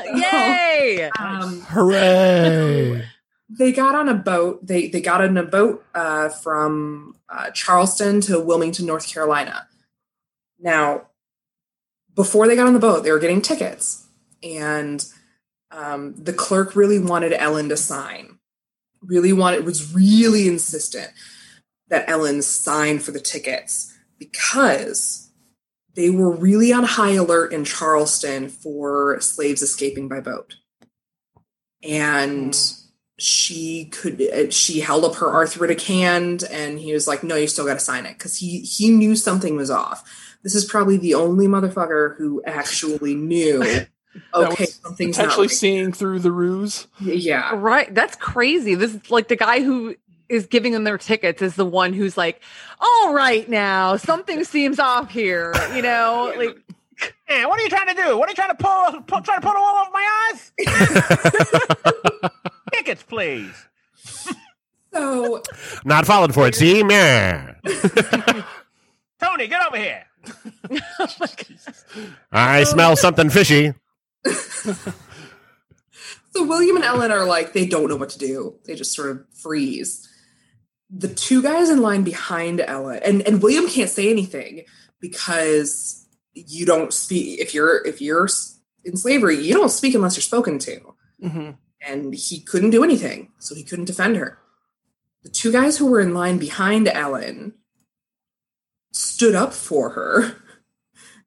Yay! 0.04 1.10
um, 1.18 1.60
Hooray! 1.62 3.04
they 3.50 3.72
got 3.72 3.94
on 3.94 4.08
a 4.08 4.14
boat. 4.14 4.66
They 4.66 4.88
they 4.88 5.00
got 5.00 5.22
on 5.22 5.36
a 5.36 5.42
boat 5.42 5.84
uh, 5.94 6.28
from 6.28 7.16
uh, 7.28 7.50
Charleston 7.50 8.20
to 8.22 8.40
Wilmington, 8.40 8.86
North 8.86 9.08
Carolina. 9.08 9.66
Now, 10.60 11.08
before 12.14 12.46
they 12.46 12.56
got 12.56 12.66
on 12.66 12.74
the 12.74 12.80
boat, 12.80 13.02
they 13.04 13.10
were 13.10 13.18
getting 13.18 13.42
tickets, 13.42 14.06
and 14.42 15.04
um, 15.70 16.14
the 16.16 16.32
clerk 16.32 16.76
really 16.76 16.98
wanted 16.98 17.32
Ellen 17.32 17.68
to 17.70 17.76
sign. 17.76 18.38
Really 19.00 19.32
wanted 19.32 19.64
was 19.64 19.94
really 19.94 20.48
insistent 20.48 21.10
that 21.88 22.08
Ellen 22.08 22.42
sign 22.42 22.98
for 22.98 23.12
the 23.12 23.20
tickets 23.20 23.96
because 24.18 25.27
they 25.98 26.10
were 26.10 26.30
really 26.30 26.72
on 26.72 26.84
high 26.84 27.14
alert 27.14 27.52
in 27.52 27.64
Charleston 27.64 28.48
for 28.48 29.20
slaves 29.20 29.62
escaping 29.62 30.06
by 30.06 30.20
boat. 30.20 30.54
And 31.82 32.56
she 33.18 33.86
could 33.86 34.22
uh, 34.22 34.48
she 34.48 34.78
held 34.78 35.04
up 35.04 35.16
her 35.16 35.26
arthritic 35.26 35.80
hand 35.80 36.44
and 36.52 36.78
he 36.78 36.92
was 36.92 37.08
like 37.08 37.24
no 37.24 37.34
you 37.34 37.48
still 37.48 37.66
got 37.66 37.74
to 37.74 37.80
sign 37.80 38.06
it 38.06 38.16
cuz 38.16 38.36
he 38.36 38.60
he 38.60 38.90
knew 38.92 39.16
something 39.16 39.56
was 39.56 39.72
off. 39.72 40.08
This 40.44 40.54
is 40.54 40.64
probably 40.64 40.98
the 40.98 41.14
only 41.14 41.48
motherfucker 41.48 42.16
who 42.16 42.44
actually 42.46 43.16
knew 43.16 43.60
okay 44.34 44.66
was 44.66 44.74
something's 44.74 45.18
not 45.18 45.24
Potentially 45.24 45.48
right. 45.48 45.56
seeing 45.56 45.92
through 45.92 46.20
the 46.20 46.30
ruse. 46.30 46.86
yeah. 47.00 47.50
Right. 47.56 47.92
That's 47.92 48.14
crazy. 48.14 48.76
This 48.76 48.94
is 48.94 49.10
like 49.10 49.26
the 49.26 49.34
guy 49.34 49.62
who 49.62 49.96
is 50.28 50.46
giving 50.46 50.72
them 50.72 50.84
their 50.84 50.98
tickets 50.98 51.40
is 51.42 51.54
the 51.54 51.64
one 51.64 51.92
who's 51.92 52.16
like, 52.16 52.40
all 52.80 53.14
right 53.14 53.48
now, 53.48 53.96
something 53.96 54.44
seems 54.44 54.78
off 54.78 55.10
here. 55.10 55.52
You 55.74 55.82
know, 55.82 56.32
like 56.36 56.56
Hey, 57.26 57.44
what 57.46 57.60
are 57.60 57.62
you 57.62 57.68
trying 57.68 57.94
to 57.94 58.02
do? 58.02 58.18
What 58.18 58.28
are 58.28 58.32
you 58.32 58.34
trying 58.34 58.56
to 58.56 58.58
pull? 58.62 59.02
pull 59.02 59.20
trying 59.20 59.40
to 59.40 59.46
pull 59.46 59.52
the 59.52 59.60
wool 59.60 59.68
over 59.68 59.90
my 59.92 60.30
eyes? 60.32 60.52
Tickets, 62.72 63.02
please. 63.02 63.52
So 64.92 65.42
Not 65.84 66.06
falling 66.06 66.32
for 66.32 66.48
it. 66.48 66.54
See, 66.54 66.82
meh. 66.82 67.52
Tony, 69.20 69.46
get 69.46 69.66
over 69.66 69.76
here. 69.76 70.04
Oh 71.00 71.26
I 72.32 72.64
smell 72.64 72.96
something 72.96 73.30
fishy. 73.30 73.72
So 74.24 74.74
William 76.46 76.76
and 76.76 76.84
Ellen 76.84 77.10
are 77.10 77.24
like, 77.24 77.52
they 77.52 77.66
don't 77.66 77.88
know 77.88 77.96
what 77.96 78.10
to 78.10 78.18
do. 78.18 78.56
They 78.64 78.74
just 78.74 78.94
sort 78.94 79.10
of 79.10 79.24
freeze. 79.32 80.08
The 80.90 81.08
two 81.08 81.42
guys 81.42 81.68
in 81.68 81.82
line 81.82 82.02
behind 82.02 82.60
Ellen, 82.60 83.00
and, 83.04 83.22
and 83.22 83.42
William 83.42 83.68
can't 83.68 83.90
say 83.90 84.10
anything 84.10 84.64
because 85.00 86.06
you 86.32 86.64
don't 86.64 86.92
speak 86.92 87.40
if 87.40 87.52
you're 87.52 87.84
if 87.86 88.00
you're 88.00 88.28
in 88.84 88.96
slavery, 88.96 89.36
you 89.38 89.54
don't 89.54 89.70
speak 89.70 89.94
unless 89.94 90.16
you're 90.16 90.22
spoken 90.22 90.58
to. 90.60 90.80
Mm-hmm. 91.22 91.50
And 91.86 92.14
he 92.14 92.40
couldn't 92.40 92.70
do 92.70 92.82
anything, 92.82 93.32
so 93.38 93.54
he 93.54 93.62
couldn't 93.62 93.84
defend 93.84 94.16
her. 94.16 94.38
The 95.22 95.28
two 95.28 95.52
guys 95.52 95.76
who 95.76 95.86
were 95.86 96.00
in 96.00 96.14
line 96.14 96.38
behind 96.38 96.88
Ellen 96.88 97.54
stood 98.92 99.34
up 99.34 99.52
for 99.52 99.90
her. 99.90 100.36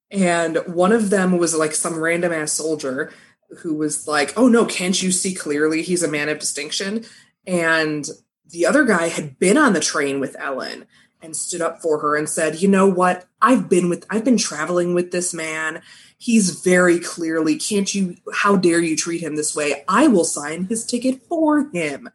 And 0.09 0.57
one 0.65 0.91
of 0.91 1.09
them 1.09 1.37
was 1.37 1.55
like 1.55 1.73
some 1.73 1.97
random 1.97 2.33
ass 2.33 2.51
soldier 2.51 3.13
who 3.59 3.75
was 3.75 4.07
like, 4.07 4.33
"Oh 4.37 4.49
no, 4.49 4.65
can't 4.65 5.01
you 5.01 5.11
see 5.11 5.33
clearly? 5.33 5.81
He's 5.81 6.03
a 6.03 6.11
man 6.11 6.27
of 6.29 6.39
distinction." 6.39 7.05
And 7.47 8.09
the 8.51 8.65
other 8.65 8.85
guy 8.85 9.07
had 9.07 9.39
been 9.39 9.57
on 9.57 9.73
the 9.73 9.79
train 9.79 10.19
with 10.19 10.35
Ellen 10.39 10.85
and 11.21 11.35
stood 11.35 11.61
up 11.61 11.81
for 11.81 11.99
her 11.99 12.15
and 12.15 12.29
said, 12.29 12.61
"You 12.61 12.67
know 12.67 12.87
what? 12.87 13.25
I've 13.41 13.69
been 13.69 13.89
with 13.89 14.05
I've 14.09 14.23
been 14.23 14.37
traveling 14.37 14.93
with 14.93 15.11
this 15.11 15.33
man. 15.33 15.81
He's 16.17 16.61
very 16.61 16.99
clearly, 16.99 17.57
can't 17.57 17.93
you 17.93 18.17
how 18.33 18.55
dare 18.55 18.79
you 18.79 18.95
treat 18.95 19.21
him 19.21 19.35
this 19.35 19.55
way? 19.55 19.83
I 19.87 20.07
will 20.07 20.25
sign 20.25 20.65
his 20.65 20.85
ticket 20.85 21.21
for 21.23 21.69
him." 21.71 22.09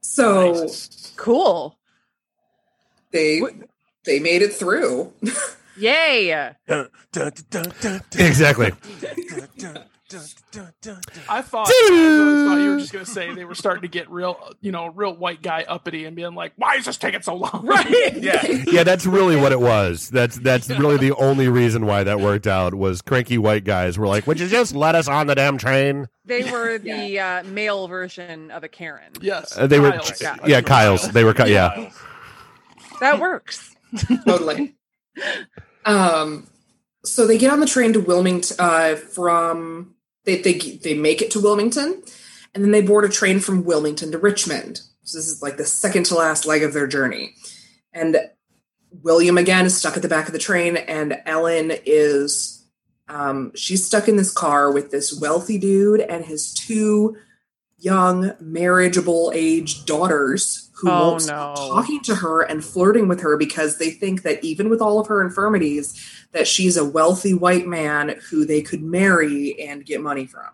So 0.00 0.68
cool. 1.16 1.78
they 3.10 3.42
they 4.04 4.20
made 4.20 4.42
it 4.42 4.52
through. 4.52 5.12
Yay. 5.76 6.52
Dun, 6.68 6.88
dun, 7.10 7.32
dun, 7.50 7.72
dun, 7.80 8.00
dun, 8.10 8.26
Exactly. 8.26 8.72
dun, 10.08 10.20
dun, 10.52 10.62
dun, 10.62 10.72
dun, 10.82 11.00
dun. 11.14 11.22
I 11.28 11.42
thought, 11.42 11.68
I 11.68 11.88
really 11.90 12.48
thought 12.48 12.56
you 12.62 12.70
were 12.72 12.78
just 12.78 12.92
going 12.92 13.04
to 13.04 13.10
say 13.10 13.32
they 13.34 13.44
were 13.44 13.54
starting 13.54 13.82
to 13.82 13.88
get 13.88 14.10
real, 14.10 14.38
you 14.60 14.70
know, 14.72 14.86
real 14.88 15.14
white 15.16 15.42
guy 15.42 15.64
uppity 15.66 16.04
and 16.04 16.14
being 16.14 16.34
like, 16.34 16.52
"Why 16.56 16.74
is 16.76 16.84
this 16.84 16.96
taking 16.96 17.22
so 17.22 17.34
long?" 17.36 17.62
Right. 17.64 18.14
Yeah. 18.22 18.46
Yeah, 18.46 18.84
that's 18.84 19.06
really 19.06 19.36
what 19.36 19.52
it 19.52 19.60
was. 19.60 20.08
That's 20.10 20.36
that's 20.38 20.68
really 20.70 20.96
the 20.98 21.14
only 21.16 21.48
reason 21.48 21.86
why 21.86 22.04
that 22.04 22.20
worked 22.20 22.46
out 22.46 22.74
was 22.74 23.02
cranky 23.02 23.38
white 23.38 23.64
guys 23.64 23.98
were 23.98 24.06
like, 24.06 24.26
"Would 24.26 24.38
you 24.40 24.48
just 24.48 24.74
let 24.74 24.94
us 24.94 25.08
on 25.08 25.26
the 25.26 25.34
damn 25.34 25.58
train?" 25.58 26.08
They 26.24 26.50
were 26.50 26.78
the 26.78 27.18
uh, 27.20 27.42
male 27.44 27.86
version 27.88 28.50
of 28.50 28.64
a 28.64 28.68
Karen. 28.68 29.12
Yes, 29.20 29.56
Uh, 29.58 29.66
they 29.66 29.78
were, 29.80 29.90
Kyle's. 29.92 30.22
yeah, 30.46 30.60
Kyle's. 30.62 31.10
They 31.12 31.22
were, 31.24 31.34
Ky- 31.34 31.50
yeah. 31.52 31.90
That 33.00 33.18
works. 33.20 33.74
totally. 34.24 34.76
Um, 35.84 36.46
so 37.04 37.26
they 37.26 37.38
get 37.38 37.52
on 37.52 37.60
the 37.60 37.66
train 37.66 37.92
to 37.92 38.00
Wilmington 38.00 38.56
uh, 38.58 38.96
from 38.96 39.93
they, 40.24 40.40
they 40.40 40.58
they 40.58 40.94
make 40.94 41.22
it 41.22 41.30
to 41.32 41.40
Wilmington, 41.40 42.02
and 42.54 42.64
then 42.64 42.70
they 42.70 42.82
board 42.82 43.04
a 43.04 43.08
train 43.08 43.40
from 43.40 43.64
Wilmington 43.64 44.12
to 44.12 44.18
Richmond. 44.18 44.80
So 45.02 45.18
this 45.18 45.28
is 45.28 45.42
like 45.42 45.56
the 45.56 45.64
second 45.64 46.06
to 46.06 46.14
last 46.14 46.46
leg 46.46 46.62
of 46.62 46.72
their 46.72 46.86
journey, 46.86 47.34
and 47.92 48.16
William 49.02 49.38
again 49.38 49.66
is 49.66 49.76
stuck 49.76 49.96
at 49.96 50.02
the 50.02 50.08
back 50.08 50.26
of 50.26 50.32
the 50.32 50.38
train, 50.38 50.76
and 50.76 51.20
Ellen 51.26 51.72
is 51.84 52.66
um, 53.08 53.52
she's 53.54 53.86
stuck 53.86 54.08
in 54.08 54.16
this 54.16 54.32
car 54.32 54.72
with 54.72 54.90
this 54.90 55.18
wealthy 55.18 55.58
dude 55.58 56.00
and 56.00 56.24
his 56.24 56.52
two 56.52 57.16
young 57.78 58.32
marriageable 58.40 59.30
age 59.34 59.84
daughters 59.84 60.63
who 60.84 60.90
Oh, 60.90 61.10
won't 61.12 61.26
no. 61.26 61.54
talking 61.56 62.00
to 62.02 62.14
her 62.14 62.42
and 62.42 62.64
flirting 62.64 63.08
with 63.08 63.20
her 63.20 63.36
because 63.36 63.78
they 63.78 63.90
think 63.90 64.22
that 64.22 64.42
even 64.44 64.68
with 64.68 64.80
all 64.80 65.00
of 65.00 65.06
her 65.08 65.22
infirmities 65.24 65.98
that 66.32 66.46
she's 66.46 66.76
a 66.76 66.84
wealthy 66.84 67.32
white 67.34 67.66
man 67.66 68.16
who 68.30 68.44
they 68.44 68.60
could 68.62 68.82
marry 68.82 69.58
and 69.60 69.84
get 69.86 70.00
money 70.00 70.26
from 70.26 70.46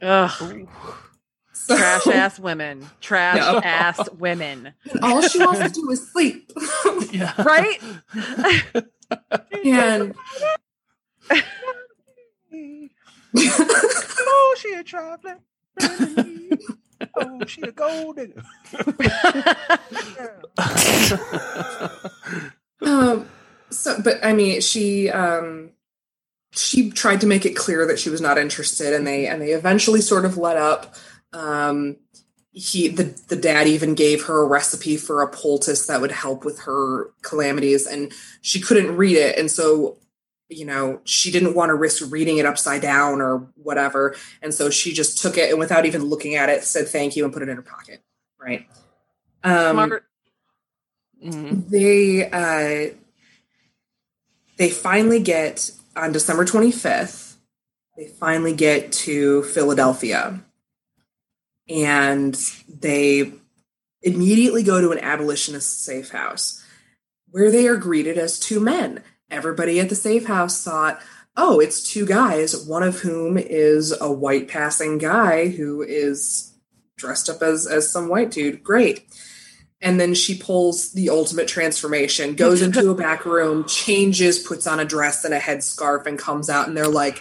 Ugh. 0.00 0.66
So- 1.52 1.76
Trash 1.76 2.06
ass 2.08 2.38
women. 2.40 2.88
Trash 3.00 3.36
No. 3.36 3.60
ass 3.60 4.08
women. 4.18 4.72
all 5.02 5.22
she 5.22 5.38
wants 5.38 5.60
to 5.60 5.68
do 5.68 5.90
is 5.90 6.10
sleep 6.10 6.50
Yeah. 7.12 7.34
Right? 7.42 7.80
and 9.64 10.14
Oh, 13.34 14.56
she 14.58 14.74
a 14.74 14.82
traveling. 14.84 15.38
Oh, 17.16 17.44
she 17.46 17.62
a 17.62 17.72
gold 17.72 18.16
digger. 18.16 18.42
um 22.82 23.26
so 23.70 24.00
but 24.02 24.24
i 24.24 24.32
mean 24.32 24.60
she 24.60 25.10
um 25.10 25.70
she 26.52 26.90
tried 26.90 27.20
to 27.20 27.26
make 27.26 27.46
it 27.46 27.56
clear 27.56 27.86
that 27.86 27.98
she 27.98 28.10
was 28.10 28.20
not 28.20 28.38
interested 28.38 28.92
and 28.92 29.06
they 29.06 29.26
and 29.26 29.40
they 29.40 29.52
eventually 29.52 30.00
sort 30.00 30.24
of 30.24 30.36
let 30.36 30.56
up 30.56 30.94
um 31.32 31.96
he 32.52 32.88
the 32.88 33.04
the 33.28 33.36
dad 33.36 33.66
even 33.66 33.94
gave 33.94 34.24
her 34.24 34.42
a 34.42 34.46
recipe 34.46 34.96
for 34.96 35.22
a 35.22 35.28
poultice 35.28 35.86
that 35.86 36.00
would 36.00 36.12
help 36.12 36.44
with 36.44 36.60
her 36.60 37.10
calamities 37.22 37.86
and 37.86 38.12
she 38.42 38.60
couldn't 38.60 38.96
read 38.96 39.16
it 39.16 39.38
and 39.38 39.50
so 39.50 39.96
you 40.56 40.64
know 40.64 41.00
she 41.04 41.30
didn't 41.30 41.54
want 41.54 41.70
to 41.70 41.74
risk 41.74 42.02
reading 42.10 42.38
it 42.38 42.46
upside 42.46 42.82
down 42.82 43.20
or 43.20 43.38
whatever 43.62 44.14
and 44.42 44.52
so 44.52 44.70
she 44.70 44.92
just 44.92 45.20
took 45.20 45.36
it 45.38 45.50
and 45.50 45.58
without 45.58 45.86
even 45.86 46.04
looking 46.04 46.34
at 46.34 46.48
it 46.48 46.62
said 46.64 46.86
thank 46.88 47.16
you 47.16 47.24
and 47.24 47.32
put 47.32 47.42
it 47.42 47.48
in 47.48 47.56
her 47.56 47.62
pocket 47.62 48.02
right 48.40 48.66
um 49.44 49.76
Smart. 49.76 50.04
Mhm. 51.24 51.68
they 51.68 52.30
uh 52.30 52.94
they 54.58 54.70
finally 54.70 55.20
get 55.20 55.70
on 55.96 56.12
December 56.12 56.44
25th 56.44 57.36
they 57.96 58.06
finally 58.06 58.54
get 58.54 58.92
to 58.92 59.42
Philadelphia 59.44 60.40
and 61.68 62.34
they 62.68 63.32
immediately 64.02 64.62
go 64.62 64.80
to 64.80 64.90
an 64.90 64.98
abolitionist 64.98 65.84
safe 65.84 66.10
house 66.10 66.64
where 67.30 67.50
they 67.50 67.66
are 67.66 67.76
greeted 67.76 68.18
as 68.18 68.38
two 68.38 68.60
men 68.60 69.02
everybody 69.32 69.80
at 69.80 69.88
the 69.88 69.94
safe 69.94 70.26
house 70.26 70.62
thought 70.62 71.00
oh 71.36 71.58
it's 71.58 71.82
two 71.82 72.04
guys 72.06 72.64
one 72.66 72.82
of 72.82 73.00
whom 73.00 73.36
is 73.38 73.92
a 74.00 74.10
white 74.12 74.46
passing 74.48 74.98
guy 74.98 75.48
who 75.48 75.82
is 75.82 76.52
dressed 76.96 77.28
up 77.28 77.42
as 77.42 77.66
as 77.66 77.90
some 77.90 78.08
white 78.08 78.30
dude 78.30 78.62
great 78.62 79.04
and 79.80 79.98
then 79.98 80.14
she 80.14 80.36
pulls 80.38 80.92
the 80.92 81.10
ultimate 81.10 81.48
transformation, 81.48 82.36
goes 82.36 82.62
into 82.62 82.88
a 82.90 82.94
back 82.94 83.24
room, 83.26 83.64
changes, 83.66 84.38
puts 84.38 84.64
on 84.68 84.78
a 84.78 84.84
dress 84.84 85.24
and 85.24 85.34
a 85.34 85.40
headscarf, 85.40 86.06
and 86.06 86.16
comes 86.16 86.48
out, 86.48 86.68
and 86.68 86.76
they're 86.76 86.86
like 86.86 87.20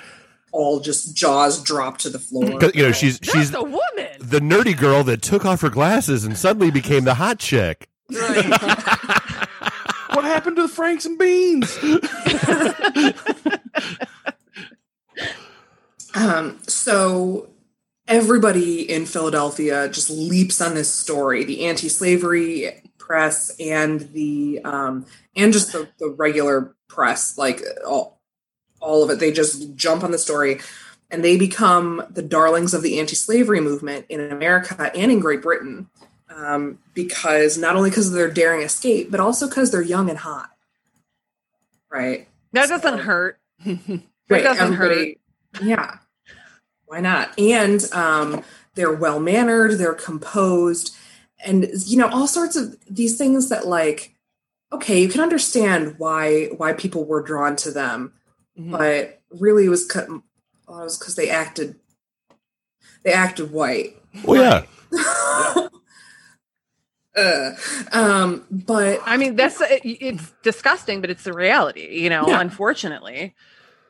all 0.51 0.79
just 0.79 1.15
jaws 1.15 1.63
drop 1.63 1.97
to 1.97 2.09
the 2.11 2.19
floor. 2.19 2.59
'Cause, 2.59 2.73
You 2.75 2.83
know, 2.83 2.91
she's 2.91 3.17
That's 3.17 3.31
she's 3.35 3.53
a 3.55 3.63
woman. 3.63 4.09
the 4.19 4.39
nerdy 4.39 4.77
girl 4.77 5.03
that 5.05 5.23
took 5.23 5.43
off 5.43 5.61
her 5.61 5.71
glasses 5.71 6.23
and 6.23 6.37
suddenly 6.37 6.69
became 6.69 7.03
the 7.03 7.15
hot 7.15 7.39
chick. 7.39 7.87
What 8.09 8.19
happened 10.31 10.55
to 10.55 10.63
the 10.63 10.67
Franks 10.67 11.05
and 11.05 11.17
Beans? 11.17 11.77
Um, 16.13 16.59
so 16.67 17.49
everybody 18.07 18.81
in 18.81 19.05
Philadelphia 19.05 19.87
just 19.87 20.09
leaps 20.09 20.61
on 20.61 20.75
this 20.75 20.93
story. 20.93 21.43
The 21.45 21.65
anti-slavery 21.65 22.83
press 22.97 23.55
and 23.59 24.01
the 24.11 24.59
um, 24.63 25.05
and 25.35 25.53
just 25.53 25.71
the, 25.71 25.87
the 25.99 26.09
regular 26.09 26.75
press, 26.89 27.37
like 27.37 27.61
all 27.87 28.19
all 28.81 29.03
of 29.03 29.09
it, 29.09 29.19
they 29.19 29.31
just 29.31 29.75
jump 29.75 30.03
on 30.03 30.11
the 30.11 30.17
story 30.17 30.59
and 31.09 31.23
they 31.23 31.37
become 31.37 32.03
the 32.09 32.21
darlings 32.21 32.73
of 32.73 32.81
the 32.81 32.99
anti-slavery 32.99 33.61
movement 33.61 34.05
in 34.09 34.19
America 34.19 34.91
and 34.95 35.11
in 35.11 35.19
Great 35.19 35.41
Britain. 35.41 35.87
Um, 36.35 36.79
because 36.93 37.57
not 37.57 37.75
only 37.75 37.89
because 37.89 38.07
of 38.07 38.13
their 38.13 38.31
daring 38.31 38.61
escape, 38.61 39.11
but 39.11 39.19
also 39.19 39.47
because 39.47 39.71
they're 39.71 39.81
young 39.81 40.09
and 40.09 40.17
hot. 40.19 40.49
Right. 41.91 42.27
That 42.53 42.69
doesn't 42.69 42.99
hurt. 42.99 43.37
Right, 44.29 44.43
doesn't 44.43 44.73
everybody- 44.73 45.17
Yeah. 45.61 45.97
Why 46.85 47.01
not? 47.01 47.37
And 47.37 47.83
um, 47.93 48.43
they're 48.75 48.93
well 48.93 49.19
mannered, 49.19 49.77
they're 49.77 49.93
composed, 49.93 50.95
and 51.45 51.67
you 51.85 51.97
know, 51.97 52.07
all 52.07 52.27
sorts 52.27 52.55
of 52.55 52.77
these 52.89 53.17
things 53.17 53.49
that 53.49 53.67
like, 53.67 54.15
okay, 54.71 55.01
you 55.01 55.09
can 55.09 55.19
understand 55.19 55.95
why 55.97 56.45
why 56.55 56.71
people 56.71 57.03
were 57.03 57.21
drawn 57.21 57.57
to 57.57 57.71
them, 57.71 58.13
Mhm. 58.57 58.71
but 58.71 59.19
really 59.37 59.65
it 59.65 59.69
was 59.69 59.85
cut 59.85 60.07
well, 60.07 60.79
it 60.79 60.83
was 60.85 60.97
because 60.97 61.15
they 61.15 61.29
acted 61.29 61.75
they 63.03 63.11
acted 63.11 63.51
white. 63.51 63.97
Well, 64.23 64.41
yeah. 64.41 64.65
uh, 67.15 67.51
um, 67.91 68.45
but 68.49 69.01
I 69.05 69.17
mean, 69.17 69.35
that's 69.35 69.59
it, 69.61 69.81
it's 69.83 70.33
disgusting, 70.43 71.01
but 71.01 71.09
it's 71.09 71.23
the 71.23 71.33
reality, 71.33 71.99
you 72.01 72.09
know, 72.09 72.27
Yeah. 72.27 72.39
unfortunately. 72.39 73.35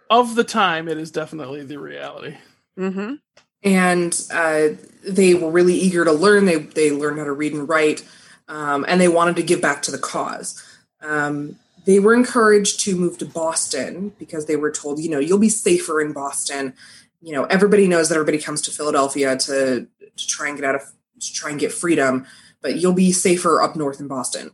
of 0.10 0.36
the 0.36 0.43
time, 0.43 0.88
it 0.88 0.97
is 0.97 1.12
definitely 1.12 1.63
the 1.63 1.79
reality. 1.79 2.38
hmm 2.77 3.15
and 3.63 4.19
uh, 4.34 4.69
they 5.07 5.36
were 5.36 5.51
really 5.51 5.75
eager 5.75 6.03
to 6.03 6.12
learn. 6.12 6.45
They 6.45 6.57
they 6.57 6.91
learned 6.91 7.19
how 7.19 7.25
to 7.25 7.31
read 7.31 7.53
and 7.53 7.69
write, 7.69 8.03
um, 8.47 8.86
and 8.88 8.99
they 8.99 9.07
wanted 9.07 9.36
to 9.36 9.43
give 9.43 9.62
back 9.62 9.84
to 9.84 9.91
the 9.91 9.99
cause. 9.99 10.62
Um, 11.01 11.57
they 11.86 11.99
were 11.99 12.13
encouraged 12.15 12.79
to 12.81 12.95
move 12.95 13.17
to 13.19 13.25
Boston 13.25 14.13
because 14.19 14.45
they 14.47 14.55
were 14.55 14.71
told, 14.71 14.99
you 14.99 15.10
know, 15.10 15.19
you'll 15.19 15.38
be 15.39 15.49
safer 15.49 16.01
in 16.01 16.12
Boston. 16.12 16.73
You 17.21 17.34
know, 17.34 17.43
everybody 17.45 17.88
knows 17.88 18.10
that 18.10 18.15
everybody 18.15 18.39
comes 18.39 18.62
to 18.63 18.71
Philadelphia 18.71 19.38
to 19.38 19.88
to 20.17 20.27
try 20.27 20.47
and 20.47 20.57
get 20.57 20.65
out 20.65 20.75
of 20.75 20.81
to 21.19 21.34
try 21.34 21.51
and 21.51 21.60
get 21.60 21.71
freedom, 21.71 22.25
but 22.62 22.78
you'll 22.78 22.93
be 22.93 23.12
safer 23.12 23.62
up 23.62 23.76
north 23.76 24.00
in 24.00 24.08
Boston 24.08 24.52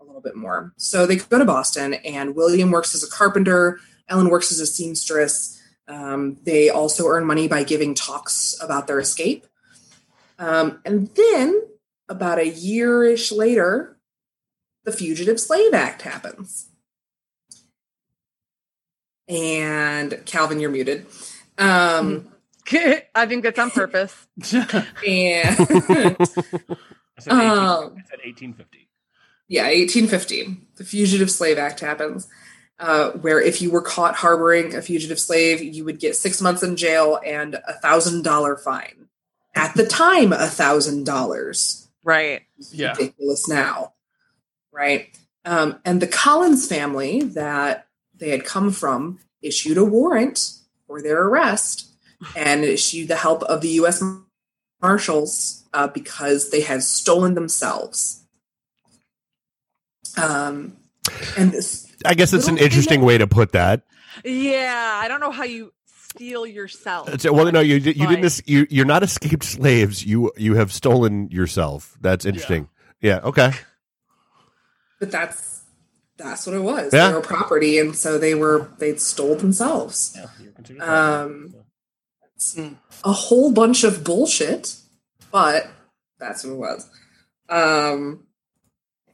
a 0.00 0.04
little 0.04 0.20
bit 0.20 0.36
more. 0.36 0.72
So 0.76 1.06
they 1.06 1.16
go 1.16 1.38
to 1.38 1.44
Boston, 1.44 1.94
and 1.94 2.34
William 2.34 2.70
works 2.70 2.94
as 2.94 3.02
a 3.02 3.10
carpenter. 3.10 3.80
Ellen 4.08 4.30
works 4.30 4.50
as 4.52 4.60
a 4.60 4.66
seamstress. 4.66 5.60
Um, 5.86 6.38
they 6.44 6.70
also 6.70 7.06
earn 7.06 7.26
money 7.26 7.48
by 7.48 7.64
giving 7.64 7.94
talks 7.94 8.56
about 8.60 8.86
their 8.86 9.00
escape. 9.00 9.46
Um, 10.38 10.80
and 10.84 11.08
then, 11.14 11.62
about 12.08 12.38
a 12.38 12.48
year 12.48 13.04
ish 13.04 13.32
later, 13.32 13.96
the 14.84 14.92
Fugitive 14.92 15.40
Slave 15.40 15.74
Act 15.74 16.02
happens. 16.02 16.68
And 19.26 20.22
Calvin, 20.24 20.60
you're 20.60 20.70
muted. 20.70 21.06
Um, 21.58 22.28
I 23.14 23.26
think 23.26 23.42
that's 23.42 23.58
on 23.58 23.70
purpose. 23.70 24.26
and 25.06 25.58
I 27.18 27.20
said, 27.20 27.32
18, 27.32 27.48
Um, 27.48 27.56
I 27.58 28.02
said 28.08 28.20
1850. 28.24 28.88
yeah, 29.48 29.64
1850, 29.64 30.56
the 30.76 30.84
Fugitive 30.84 31.30
Slave 31.30 31.58
Act 31.58 31.80
happens, 31.80 32.28
uh, 32.78 33.10
where 33.12 33.40
if 33.40 33.60
you 33.60 33.70
were 33.70 33.82
caught 33.82 34.14
harboring 34.14 34.74
a 34.74 34.80
fugitive 34.82 35.18
slave, 35.18 35.60
you 35.62 35.84
would 35.84 35.98
get 35.98 36.16
six 36.16 36.40
months 36.40 36.62
in 36.62 36.76
jail 36.76 37.18
and 37.26 37.54
a 37.66 37.74
thousand 37.82 38.22
dollar 38.22 38.56
fine. 38.56 39.08
At 39.54 39.74
the 39.74 39.86
time, 39.86 40.32
a 40.32 40.46
thousand 40.46 41.04
dollars. 41.04 41.88
Right. 42.04 42.42
Yeah. 42.70 42.90
Ridiculous 42.92 43.48
now, 43.48 43.94
right? 44.72 45.08
Um, 45.44 45.80
and 45.84 46.00
the 46.00 46.06
Collins 46.06 46.68
family 46.68 47.22
that 47.22 47.86
they 48.14 48.30
had 48.30 48.44
come 48.44 48.70
from 48.70 49.18
issued 49.42 49.76
a 49.78 49.84
warrant 49.84 50.52
for 50.86 51.02
their 51.02 51.22
arrest 51.24 51.86
and 52.36 52.64
issued 52.64 53.08
the 53.08 53.16
help 53.16 53.42
of 53.44 53.60
the 53.60 53.68
U.S. 53.80 54.02
Marshals 54.80 55.64
uh, 55.72 55.88
because 55.88 56.50
they 56.50 56.60
had 56.60 56.82
stolen 56.82 57.34
themselves. 57.34 58.24
Um, 60.16 60.76
and 61.36 61.52
this, 61.52 61.86
I 62.04 62.14
guess 62.14 62.32
it's 62.32 62.48
an 62.48 62.58
interesting 62.58 63.02
way 63.02 63.18
to 63.18 63.26
put 63.26 63.52
that. 63.52 63.82
Yeah. 64.24 65.00
I 65.02 65.08
don't 65.08 65.20
know 65.20 65.30
how 65.30 65.44
you 65.44 65.72
steal 66.10 66.46
yourself. 66.46 67.08
It's- 67.08 67.30
well, 67.30 67.50
no, 67.52 67.60
you 67.60 67.76
you 67.76 68.06
didn't. 68.06 68.40
You 68.46 68.66
you're 68.70 68.86
not 68.86 69.02
escaped 69.02 69.44
slaves. 69.44 70.04
You 70.04 70.32
you 70.36 70.54
have 70.54 70.72
stolen 70.72 71.28
yourself. 71.30 71.96
That's 72.00 72.24
interesting. 72.24 72.68
Yeah. 73.00 73.20
okay. 73.24 73.52
but 74.98 75.10
that's 75.10 75.62
that's 76.16 76.46
what 76.46 76.56
it 76.56 76.60
was. 76.62 76.92
Yeah. 76.92 77.08
They 77.08 77.14
were 77.14 77.20
property, 77.20 77.78
and 77.78 77.94
so 77.94 78.18
they 78.18 78.34
were 78.34 78.68
they 78.78 78.96
stole 78.96 79.36
themselves. 79.36 80.14
Yeah, 80.16 80.26
you're 80.42 80.52
considered 80.52 80.82
Um, 80.82 81.54
Mm. 82.38 82.76
a 83.04 83.12
whole 83.12 83.52
bunch 83.52 83.84
of 83.84 84.04
bullshit, 84.04 84.76
but 85.32 85.68
that's 86.18 86.44
what 86.44 86.52
it 86.52 86.56
was. 86.56 86.90
Um, 87.48 88.26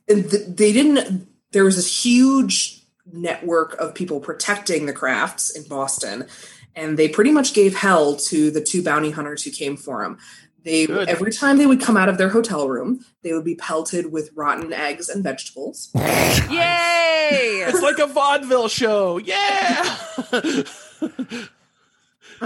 and 0.08 0.30
th- 0.30 0.46
they 0.48 0.72
didn't. 0.72 1.26
There 1.52 1.64
was 1.64 1.76
this 1.76 2.04
huge 2.04 2.82
network 3.10 3.74
of 3.74 3.94
people 3.94 4.20
protecting 4.20 4.86
the 4.86 4.92
crafts 4.92 5.50
in 5.50 5.62
Boston, 5.68 6.26
and 6.74 6.98
they 6.98 7.08
pretty 7.08 7.30
much 7.30 7.54
gave 7.54 7.76
hell 7.76 8.16
to 8.16 8.50
the 8.50 8.60
two 8.60 8.82
bounty 8.82 9.10
hunters 9.10 9.44
who 9.44 9.50
came 9.50 9.76
for 9.76 10.02
them. 10.02 10.18
They 10.64 10.86
Good. 10.86 11.08
every 11.08 11.30
time 11.30 11.58
they 11.58 11.66
would 11.66 11.80
come 11.80 11.96
out 11.96 12.08
of 12.08 12.16
their 12.16 12.30
hotel 12.30 12.68
room, 12.68 13.04
they 13.22 13.32
would 13.34 13.44
be 13.44 13.54
pelted 13.54 14.10
with 14.10 14.30
rotten 14.34 14.72
eggs 14.72 15.10
and 15.10 15.22
vegetables. 15.22 15.90
Yay! 15.94 17.64
It's 17.66 17.82
like 17.82 17.98
a 17.98 18.06
vaudeville 18.06 18.68
show. 18.68 19.18
Yeah. 19.18 19.96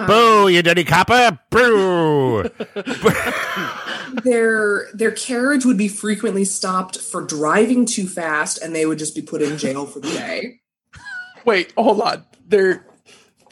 Boo! 0.06 0.48
You 0.48 0.62
dirty 0.62 0.84
copper! 0.84 1.38
Boo! 1.50 2.42
their 4.24 4.88
their 4.94 5.11
carriage 5.12 5.64
would 5.64 5.76
be 5.78 5.88
frequently 5.88 6.44
stopped 6.44 6.98
for 7.00 7.22
driving 7.22 7.87
too 7.87 8.06
fast, 8.06 8.58
and 8.62 8.74
they 8.74 8.87
would 8.87 8.98
just 8.98 9.14
be 9.14 9.22
put 9.22 9.42
in 9.42 9.58
jail 9.58 9.87
for 9.87 10.00
the 10.00 10.11
day. 10.11 10.61
Wait, 11.44 11.72
hold 11.76 12.00
on. 12.00 12.24
They're 12.46 12.84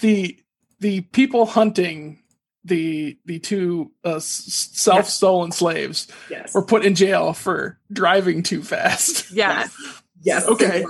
the 0.00 0.38
the 0.80 1.02
people 1.02 1.46
hunting 1.46 2.18
the 2.64 3.16
the 3.24 3.38
two 3.38 3.92
uh, 4.04 4.18
self 4.20 5.06
stolen 5.08 5.52
slaves 5.52 6.08
Yes, 6.30 6.52
were 6.54 6.64
put 6.64 6.84
in 6.84 6.94
jail 6.94 7.32
for 7.32 7.78
driving 7.92 8.42
too 8.42 8.62
fast. 8.62 9.30
yes. 9.30 9.74
yes, 10.22 10.46
Okay. 10.46 10.84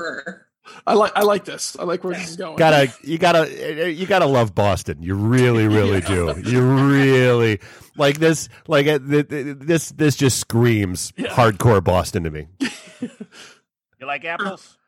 They 0.66 0.72
were. 0.74 0.80
I 0.86 0.94
like 0.94 1.12
I 1.16 1.22
like 1.22 1.44
this. 1.44 1.76
I 1.78 1.84
like 1.84 2.04
where 2.04 2.14
this 2.14 2.30
is 2.30 2.36
going. 2.36 2.56
gotta 2.56 2.92
you 3.02 3.18
gotta 3.18 3.92
you 3.92 4.06
gotta 4.06 4.26
love 4.26 4.54
Boston. 4.54 5.02
You 5.02 5.14
really 5.14 5.66
really 5.68 6.00
do. 6.00 6.34
You 6.44 6.60
really 6.62 7.60
like 7.96 8.18
this. 8.18 8.48
Like 8.68 8.86
uh, 8.86 8.98
th- 8.98 9.28
th- 9.28 9.56
this 9.60 9.90
this 9.90 10.16
just 10.16 10.38
screams 10.38 11.12
Yeah. 11.16 11.28
hardcore 11.28 11.82
Boston 11.82 12.24
to 12.24 12.30
me. 12.30 12.46
You 13.98 14.06
like 14.06 14.24
apples? 14.26 14.76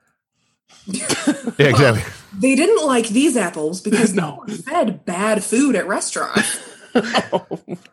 Yeah, 0.86 1.66
exactly. 1.68 2.02
They 2.38 2.54
didn't 2.54 2.86
like 2.86 3.08
these 3.08 3.36
apples 3.36 3.80
because 3.80 4.14
No. 4.14 4.44
they 4.46 4.52
were 4.54 4.58
fed 4.62 5.04
bad 5.04 5.42
food 5.44 5.76
at 5.76 5.86
restaurants, 5.86 6.58
oh, 6.94 7.46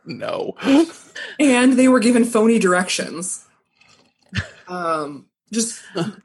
no. 0.05 0.53
and 1.39 1.73
they 1.73 1.87
were 1.89 1.99
given 1.99 2.23
phony 2.25 2.59
directions. 2.59 3.45
Um, 4.67 5.25
just 5.51 5.81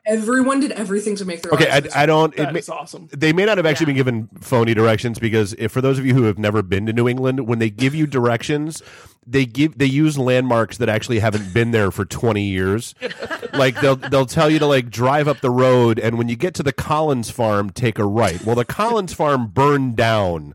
everyone 0.07 0.61
did 0.61 0.73
everything 0.73 1.17
to 1.17 1.25
make 1.25 1.43
their 1.43 1.53
Okay, 1.53 1.69
I, 1.71 2.03
I 2.03 2.07
don't. 2.07 2.33
It 2.35 2.39
That 2.39 2.53
may, 2.55 2.61
awesome. 2.73 3.09
they 3.13 3.33
may 3.33 3.45
not 3.45 3.59
have 3.59 3.67
actually 3.67 3.93
Yeah. 3.95 4.03
been 4.03 4.15
given 4.29 4.29
phony 4.41 4.75
directions 4.75 5.19
because 5.19 5.55
if, 5.59 5.71
for 5.73 5.81
those 5.81 5.99
of 5.99 6.07
you 6.07 6.15
who 6.15 6.25
have 6.25 6.39
never 6.39 6.63
been 6.63 6.87
to 6.87 6.93
New 6.93 7.09
England, 7.09 7.47
when 7.47 7.59
they 7.59 7.71
give 7.71 7.95
you 7.95 8.07
directions, 8.07 8.83
they 9.27 9.45
give 9.47 9.77
they 9.79 9.87
use 9.87 10.19
landmarks 10.19 10.79
that 10.79 10.89
actually 10.89 11.19
haven't 11.21 11.53
been 11.53 11.71
there 11.71 11.91
for 11.91 12.05
20 12.05 12.43
years. 12.43 12.95
like 13.53 13.81
they'll 13.81 13.97
they'll 13.97 14.27
tell 14.27 14.49
you 14.51 14.59
to 14.59 14.67
like 14.67 14.91
drive 14.91 15.29
up 15.29 15.41
the 15.41 15.51
road 15.51 15.99
and 15.99 16.17
when 16.19 16.29
you 16.29 16.37
get 16.37 16.55
to 16.55 16.63
the 16.63 16.73
Collins 16.73 17.31
farm, 17.31 17.71
take 17.71 17.99
a 17.99 18.05
right. 18.05 18.43
Well, 18.45 18.57
the 18.57 18.65
Collins 18.65 19.13
farm 19.13 19.49
burned 19.49 19.97
down 19.97 20.55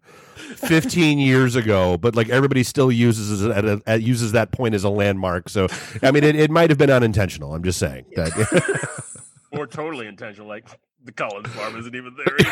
15 0.57 1.19
years 1.19 1.55
ago, 1.55 1.97
but 1.97 2.15
like 2.15 2.29
everybody 2.29 2.63
still 2.63 2.91
uses 2.91 3.43
it 3.43 3.51
at 3.51 3.65
a, 3.65 3.81
at, 3.85 4.01
uses 4.01 4.31
that 4.33 4.51
point 4.51 4.75
as 4.75 4.83
a 4.83 4.89
landmark. 4.89 5.49
So, 5.49 5.67
I 6.01 6.11
mean, 6.11 6.23
it, 6.23 6.35
it 6.35 6.51
might 6.51 6.69
have 6.69 6.77
been 6.77 6.91
unintentional. 6.91 7.53
I'm 7.53 7.63
just 7.63 7.79
saying 7.79 8.05
that. 8.15 9.01
Or 9.51 9.67
totally 9.67 10.07
intentional, 10.07 10.49
like 10.49 10.67
the 11.05 11.13
Collins 11.13 11.47
farm 11.49 11.77
isn't 11.77 11.95
even 11.95 12.13
there. 12.17 12.37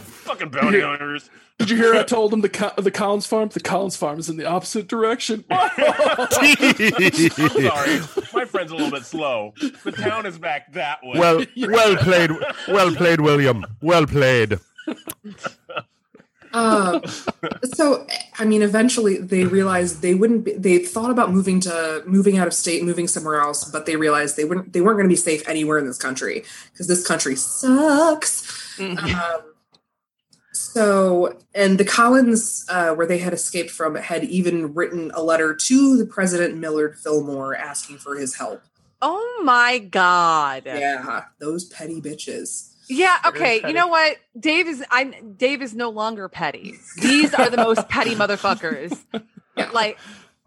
Fucking 0.00 0.50
bounty 0.50 0.80
hunters. 0.80 1.28
Did 1.58 1.70
you 1.70 1.76
hear 1.76 1.94
I 1.94 2.04
told 2.04 2.30
them 2.30 2.40
the 2.40 2.48
Co- 2.48 2.72
the 2.76 2.90
Collins 2.90 3.26
farm? 3.26 3.48
The 3.48 3.60
Collins 3.60 3.96
farm 3.96 4.20
is 4.20 4.28
in 4.28 4.36
the 4.36 4.46
opposite 4.46 4.86
direction. 4.86 5.44
Sorry. 5.50 6.54
My 8.32 8.44
friend's 8.44 8.70
a 8.70 8.76
little 8.76 8.90
bit 8.90 9.04
slow. 9.04 9.54
The 9.82 9.92
town 9.92 10.26
is 10.26 10.38
back 10.38 10.72
that 10.74 11.00
way. 11.02 11.18
well, 11.18 11.44
well 11.56 11.96
played, 11.96 12.30
well 12.68 12.94
played, 12.94 13.20
William. 13.20 13.64
Well 13.82 14.06
played. 14.06 14.58
Um, 16.52 17.02
so 17.74 18.06
I 18.38 18.44
mean, 18.44 18.62
eventually 18.62 19.18
they 19.18 19.44
realized 19.44 20.02
they 20.02 20.14
wouldn't. 20.14 20.44
Be, 20.44 20.52
they 20.54 20.78
thought 20.78 21.10
about 21.10 21.30
moving 21.30 21.60
to 21.60 22.02
moving 22.06 22.38
out 22.38 22.48
of 22.48 22.54
state, 22.54 22.82
moving 22.82 23.06
somewhere 23.06 23.40
else, 23.40 23.64
but 23.64 23.86
they 23.86 23.94
realized 23.94 24.36
they 24.36 24.44
wouldn't. 24.44 24.72
They 24.72 24.80
weren't 24.80 24.96
going 24.96 25.08
to 25.08 25.12
be 25.12 25.16
safe 25.16 25.46
anywhere 25.48 25.78
in 25.78 25.86
this 25.86 25.98
country 25.98 26.42
because 26.72 26.88
this 26.88 27.06
country 27.06 27.36
sucks. 27.36 28.78
Um, 28.80 29.42
so, 30.52 31.38
and 31.54 31.78
the 31.78 31.84
Collins, 31.84 32.66
uh, 32.68 32.94
where 32.94 33.06
they 33.06 33.18
had 33.18 33.32
escaped 33.32 33.70
from, 33.70 33.94
had 33.94 34.24
even 34.24 34.74
written 34.74 35.12
a 35.14 35.22
letter 35.22 35.54
to 35.54 35.96
the 35.96 36.06
president 36.06 36.56
Millard 36.56 36.98
Fillmore 36.98 37.54
asking 37.54 37.98
for 37.98 38.16
his 38.16 38.34
help 38.34 38.62
Oh 39.02 39.42
my 39.44 39.78
god. 39.78 40.64
Yeah, 40.66 41.24
those 41.38 41.64
petty 41.64 42.00
bitches. 42.00 42.69
Yeah, 42.90 43.16
okay. 43.26 43.62
You 43.66 43.72
know 43.72 43.86
what? 43.86 44.16
Dave 44.38 44.66
is 44.66 44.84
I 44.90 45.04
Dave 45.36 45.62
is 45.62 45.74
no 45.74 45.90
longer 45.90 46.28
petty. 46.28 46.74
These 47.00 47.32
are 47.34 47.48
the 47.48 47.56
most 47.56 47.88
petty 47.88 48.14
motherfuckers. 48.16 48.98
Yeah. 49.56 49.70
Like 49.72 49.96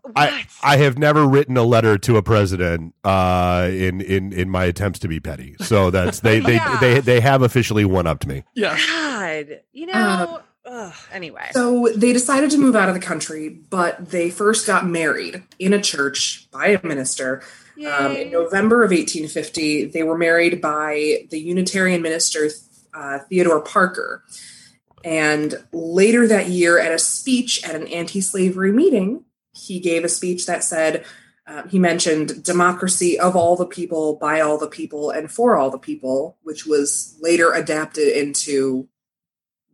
what? 0.01 0.13
I, 0.17 0.45
I 0.62 0.77
have 0.77 0.97
never 0.97 1.25
written 1.25 1.56
a 1.56 1.63
letter 1.63 1.97
to 1.99 2.17
a 2.17 2.21
president 2.23 2.93
uh, 3.06 3.69
in, 3.71 4.01
in 4.01 4.34
in 4.34 4.49
my 4.49 4.65
attempts 4.65 4.99
to 4.99 5.08
be 5.08 5.19
petty. 5.21 5.56
So 5.62 5.89
that's 5.91 6.19
they 6.19 6.39
they, 6.41 6.56
Yeah. 6.56 6.77
they 6.79 6.99
they 6.99 7.19
have 7.21 7.41
officially 7.41 7.86
one 7.86 8.06
upped 8.08 8.27
me. 8.27 8.43
Yeah. 8.53 8.77
God. 8.77 9.62
You 9.71 9.86
know 9.88 9.93
Uh, 9.93 10.41
ugh, 10.65 10.93
anyway. 11.12 11.47
So 11.51 11.89
they 11.95 12.12
decided 12.12 12.51
to 12.51 12.58
move 12.58 12.75
out 12.75 12.89
of 12.89 12.95
the 12.95 13.01
country, 13.01 13.47
but 13.49 14.10
they 14.10 14.29
first 14.29 14.67
got 14.67 14.86
married 14.86 15.43
in 15.60 15.71
a 15.73 15.82
church 15.82 16.47
by 16.51 16.67
a 16.67 16.86
minister. 16.86 17.41
Um, 17.78 18.16
in 18.16 18.32
November 18.32 18.84
of 18.84 18.92
1850, 18.92 19.86
they 19.86 20.04
were 20.04 20.18
married 20.18 20.62
by 20.62 21.26
the 21.32 21.40
Unitarian 21.40 22.02
minister 22.02 22.50
uh, 22.94 23.20
Theodore 23.30 23.62
Parker. 23.62 24.24
And 25.04 25.56
later 25.72 26.28
that 26.28 26.48
year, 26.48 26.80
at 26.80 26.92
a 26.92 27.00
speech 27.00 27.64
at 27.68 27.76
an 27.76 27.88
anti 27.88 28.22
slavery 28.22 28.72
meeting, 28.72 29.26
he 29.54 29.80
gave 29.80 30.04
a 30.04 30.10
speech 30.10 30.46
that 30.46 30.64
said, 30.64 31.06
uh, 31.46 31.68
he 31.68 31.78
mentioned 31.78 32.44
democracy 32.44 33.20
of 33.20 33.36
all 33.36 33.56
the 33.58 33.66
people, 33.66 34.16
by 34.16 34.40
all 34.40 34.58
the 34.58 34.68
people, 34.68 35.10
and 35.10 35.30
for 35.30 35.58
all 35.58 35.70
the 35.70 35.78
people, 35.78 36.38
which 36.44 36.66
was 36.66 37.18
later 37.20 37.52
adapted 37.52 38.08
into 38.08 38.88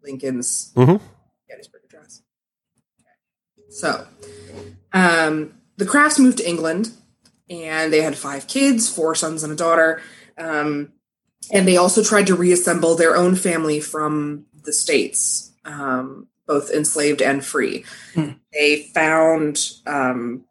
Lincoln's 0.03 0.71
Mhm. 0.75 0.99
Gettysburg 1.47 1.81
Address. 1.85 2.21
So, 3.69 4.07
um, 4.93 5.53
the 5.77 5.85
Crafts 5.85 6.17
moved 6.17 6.39
to 6.39 6.49
England, 6.49 6.91
and 7.49 7.91
they 7.91 8.01
had 8.01 8.17
five 8.17 8.47
kids, 8.47 8.89
four 8.93 9.15
sons 9.15 9.43
and 9.43 9.53
a 9.53 9.55
daughter. 9.55 10.01
Um, 10.37 10.93
and 11.51 11.67
they 11.67 11.77
also 11.77 12.03
tried 12.03 12.27
to 12.27 12.35
reassemble 12.35 12.95
their 12.95 13.15
own 13.15 13.35
family 13.35 13.79
from 13.79 14.45
the 14.63 14.73
states, 14.73 15.51
um, 15.65 16.27
both 16.45 16.69
enslaved 16.69 17.21
and 17.21 17.43
free. 17.43 17.85
Hmm. 18.13 18.31
They 18.53 18.83
found 18.93 19.71
um, 19.85 20.45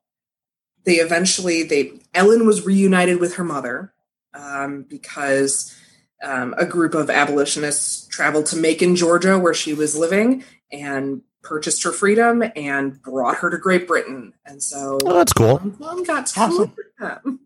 they 0.85 0.97
eventually 0.97 1.63
they 1.63 2.01
Ellen 2.15 2.47
was 2.47 2.65
reunited 2.65 3.21
with 3.21 3.35
her 3.37 3.45
mother 3.45 3.93
um, 4.35 4.85
because 4.89 5.77
um, 6.23 6.55
a 6.59 6.65
group 6.65 6.95
of 6.95 7.11
abolitionists 7.11 8.07
traveled 8.09 8.47
to 8.47 8.57
Macon, 8.57 8.97
Georgia, 8.97 9.39
where 9.39 9.55
she 9.55 9.75
was 9.75 9.97
living, 9.97 10.45
and 10.73 11.23
purchased 11.43 11.83
her 11.85 11.93
freedom 11.93 12.43
and 12.57 13.01
brought 13.03 13.37
her 13.39 13.51
to 13.51 13.59
Great 13.59 13.87
Britain. 13.87 14.33
And 14.45 14.63
so 14.63 14.99
Oh, 15.05 15.15
that's 15.15 15.33
cool. 15.33 15.61
mom 15.79 16.03
got 16.05 16.27
to 16.27 16.41
Awesome. 16.41 16.59
live 16.59 16.71
with 16.77 16.97
them. 16.99 17.41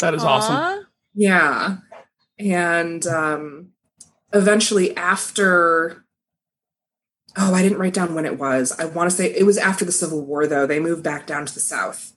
That 0.00 0.14
is 0.14 0.22
awesome. 0.24 0.86
Yeah. 1.14 1.78
And 2.38 3.06
um, 3.06 3.68
eventually, 4.34 4.94
after, 4.96 6.04
oh, 7.38 7.54
I 7.54 7.62
didn't 7.62 7.78
write 7.78 7.94
down 7.94 8.14
when 8.14 8.26
it 8.26 8.38
was. 8.38 8.72
I 8.78 8.84
want 8.84 9.10
to 9.10 9.16
say 9.16 9.32
it 9.32 9.44
was 9.46 9.56
after 9.56 9.84
the 9.86 9.92
Civil 9.92 10.24
War, 10.26 10.46
though. 10.46 10.66
They 10.66 10.80
moved 10.80 11.02
back 11.02 11.26
down 11.26 11.46
to 11.46 11.54
the 11.54 11.60
South. 11.60 12.12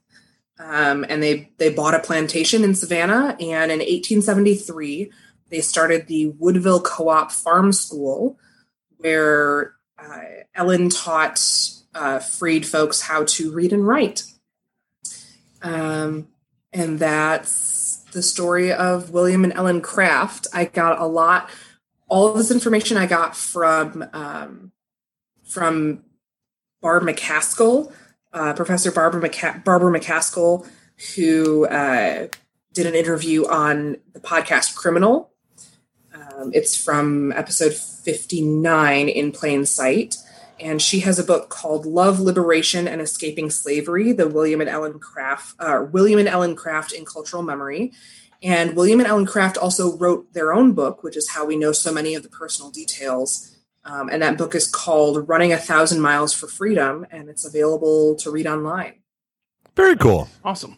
Um, 0.60 1.06
and 1.08 1.24
they, 1.24 1.52
they 1.58 1.74
bought 1.74 1.94
a 1.96 2.00
plantation 2.00 2.66
in 2.66 2.76
Savannah. 2.76 3.38
And 3.40 3.72
in 3.72 3.80
1873, 3.80 5.10
they 5.50 5.62
started 5.62 6.08
the 6.08 6.34
Woodville 6.38 6.82
Co 6.82 7.08
op 7.08 7.32
Farm 7.32 7.72
School, 7.72 8.38
where 8.98 9.76
uh, 10.02 10.44
Ellen 10.56 10.90
taught 10.90 11.40
uh, 11.94 12.20
freed 12.20 12.66
folks 12.66 13.02
how 13.02 13.24
to 13.26 13.52
read 13.52 13.74
and 13.74 13.88
write. 13.88 14.24
Um, 15.62 16.28
and 16.72 17.00
that's 17.00 18.06
the 18.12 18.22
story 18.22 18.72
of 18.72 19.12
William 19.12 19.44
and 19.44 19.54
Ellen 19.54 19.82
Craft. 19.82 20.48
I 20.54 20.66
got 20.66 21.00
a 21.00 21.06
lot, 21.06 21.50
all 22.08 22.28
of 22.28 22.38
this 22.38 22.52
information 22.52 22.98
I 22.98 23.06
got 23.06 23.36
from 23.36 24.06
um, 24.14 24.72
from 25.44 26.04
Barb 26.82 27.04
McCaskill, 27.04 27.92
uh, 28.34 28.54
Professor 28.54 28.92
Barbara 28.92 29.30
Barbara 29.66 30.00
McCaskill, 30.00 30.68
who 31.16 31.66
uh, 31.66 32.28
did 32.74 32.86
an 32.86 32.96
interview 32.96 33.48
on 33.48 33.98
the 34.14 34.20
podcast 34.20 34.76
Criminal. 34.76 35.32
Um, 36.40 36.52
it's 36.54 36.82
from 36.82 37.32
episode 37.34 37.74
59 37.74 39.10
in 39.10 39.32
Plain 39.32 39.66
Sight. 39.66 40.18
And 40.60 40.82
she 40.82 41.00
has 41.02 41.20
a 41.20 41.24
book 41.24 41.50
called 41.50 41.86
Love, 41.86 42.20
Liberation, 42.20 42.88
and 42.88 43.02
Escaping 43.02 43.50
Slavery: 43.50 44.12
The 44.12 44.28
William 44.28 44.60
and 44.60 44.70
Ellen 44.70 45.00
Craft, 45.00 45.56
uh, 45.60 45.86
William 45.90 46.20
and 46.20 46.28
Ellen 46.28 46.56
Craft 46.56 46.92
in 46.92 47.06
Cultural 47.06 47.44
Memory. 47.44 47.94
And 48.44 48.76
William 48.76 49.00
and 49.00 49.08
Ellen 49.08 49.26
Craft 49.26 49.58
also 49.58 49.98
wrote 49.98 50.34
their 50.34 50.54
own 50.54 50.74
book, 50.74 51.02
which 51.04 51.16
is 51.16 51.30
how 51.30 51.46
we 51.46 51.56
know 51.56 51.72
so 51.72 51.94
many 51.94 52.14
of 52.14 52.24
the 52.24 52.30
personal 52.30 52.72
details. 52.72 53.58
Um, 53.86 54.10
and 54.10 54.22
that 54.22 54.38
book 54.38 54.54
is 54.54 54.68
called 54.68 55.28
Running 55.30 55.54
a 55.54 55.58
Thousand 55.58 56.02
Miles 56.02 56.34
for 56.34 56.48
Freedom, 56.48 57.06
and 57.10 57.30
it's 57.30 57.46
available 57.46 58.16
to 58.16 58.30
read 58.30 58.46
online. 58.46 58.96
Very 59.76 59.96
cool. 59.96 60.28
Awesome. 60.44 60.78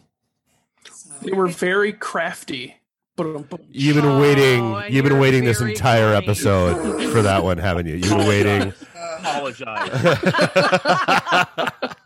So, 0.92 1.12
They 1.22 1.32
were 1.32 1.48
very 1.48 1.92
crafty. 1.92 2.76
But 3.16 3.26
You've 3.70 3.96
been 3.96 4.06
Oh, 4.06 4.20
waiting. 4.20 4.82
You've 4.88 5.04
been 5.04 5.18
waiting 5.18 5.44
this 5.44 5.60
entire 5.60 6.12
kind. 6.14 6.24
episode 6.24 7.10
for 7.12 7.20
that 7.22 7.44
one, 7.44 7.58
haven't 7.58 7.86
you? 7.86 7.94
You've 7.96 8.08
been 8.08 8.26
waiting. 8.26 8.72
Apologize 9.18 9.90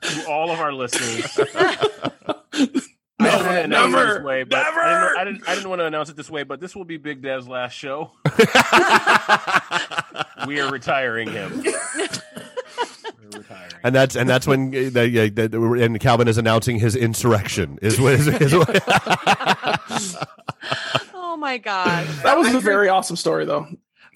to 0.02 0.26
all 0.28 0.50
of 0.50 0.58
our 0.60 0.72
listeners. 0.72 1.38
I 3.18 3.30
don't 3.30 3.44
want 3.44 3.56
to 3.56 3.62
announce 3.64 3.88
it 3.88 3.96
never, 3.96 4.14
this 4.14 4.22
way, 4.22 4.42
but 4.44 4.62
never. 4.62 4.80
I 4.80 5.14
didn't, 5.14 5.18
I 5.18 5.24
didn't. 5.24 5.48
I 5.48 5.54
didn't 5.54 5.70
want 5.70 5.80
to 5.80 5.86
announce 5.86 6.10
it 6.10 6.16
this 6.16 6.28
way, 6.28 6.42
but 6.42 6.60
this 6.60 6.76
will 6.76 6.84
be 6.84 6.96
Big 6.96 7.22
Dev's 7.22 7.48
last 7.48 7.72
show. 7.72 8.10
we 10.46 10.60
are 10.60 10.70
retiring 10.70 11.30
him. 11.30 11.64
We're 13.32 13.38
retiring. 13.40 13.72
and 13.84 13.94
that's 13.94 14.16
and 14.16 14.28
that's 14.28 14.46
when 14.46 14.68
uh, 14.74 14.90
that- 14.92 15.10
yeah, 15.10 15.28
that- 15.34 15.54
and 15.54 16.00
Calvin 16.00 16.28
is 16.28 16.38
announcing 16.38 16.78
his 16.78 16.94
insurrection. 16.96 17.78
Is 17.82 18.00
what 18.00 18.14
is, 18.14 18.26
is 18.28 18.54
what- 18.54 18.82
Oh 21.14 21.36
my 21.38 21.58
god. 21.58 22.06
that 22.22 22.38
was 22.38 22.54
a 22.54 22.60
very 22.60 22.88
awesome 22.88 23.16
story, 23.16 23.44
though. 23.44 23.66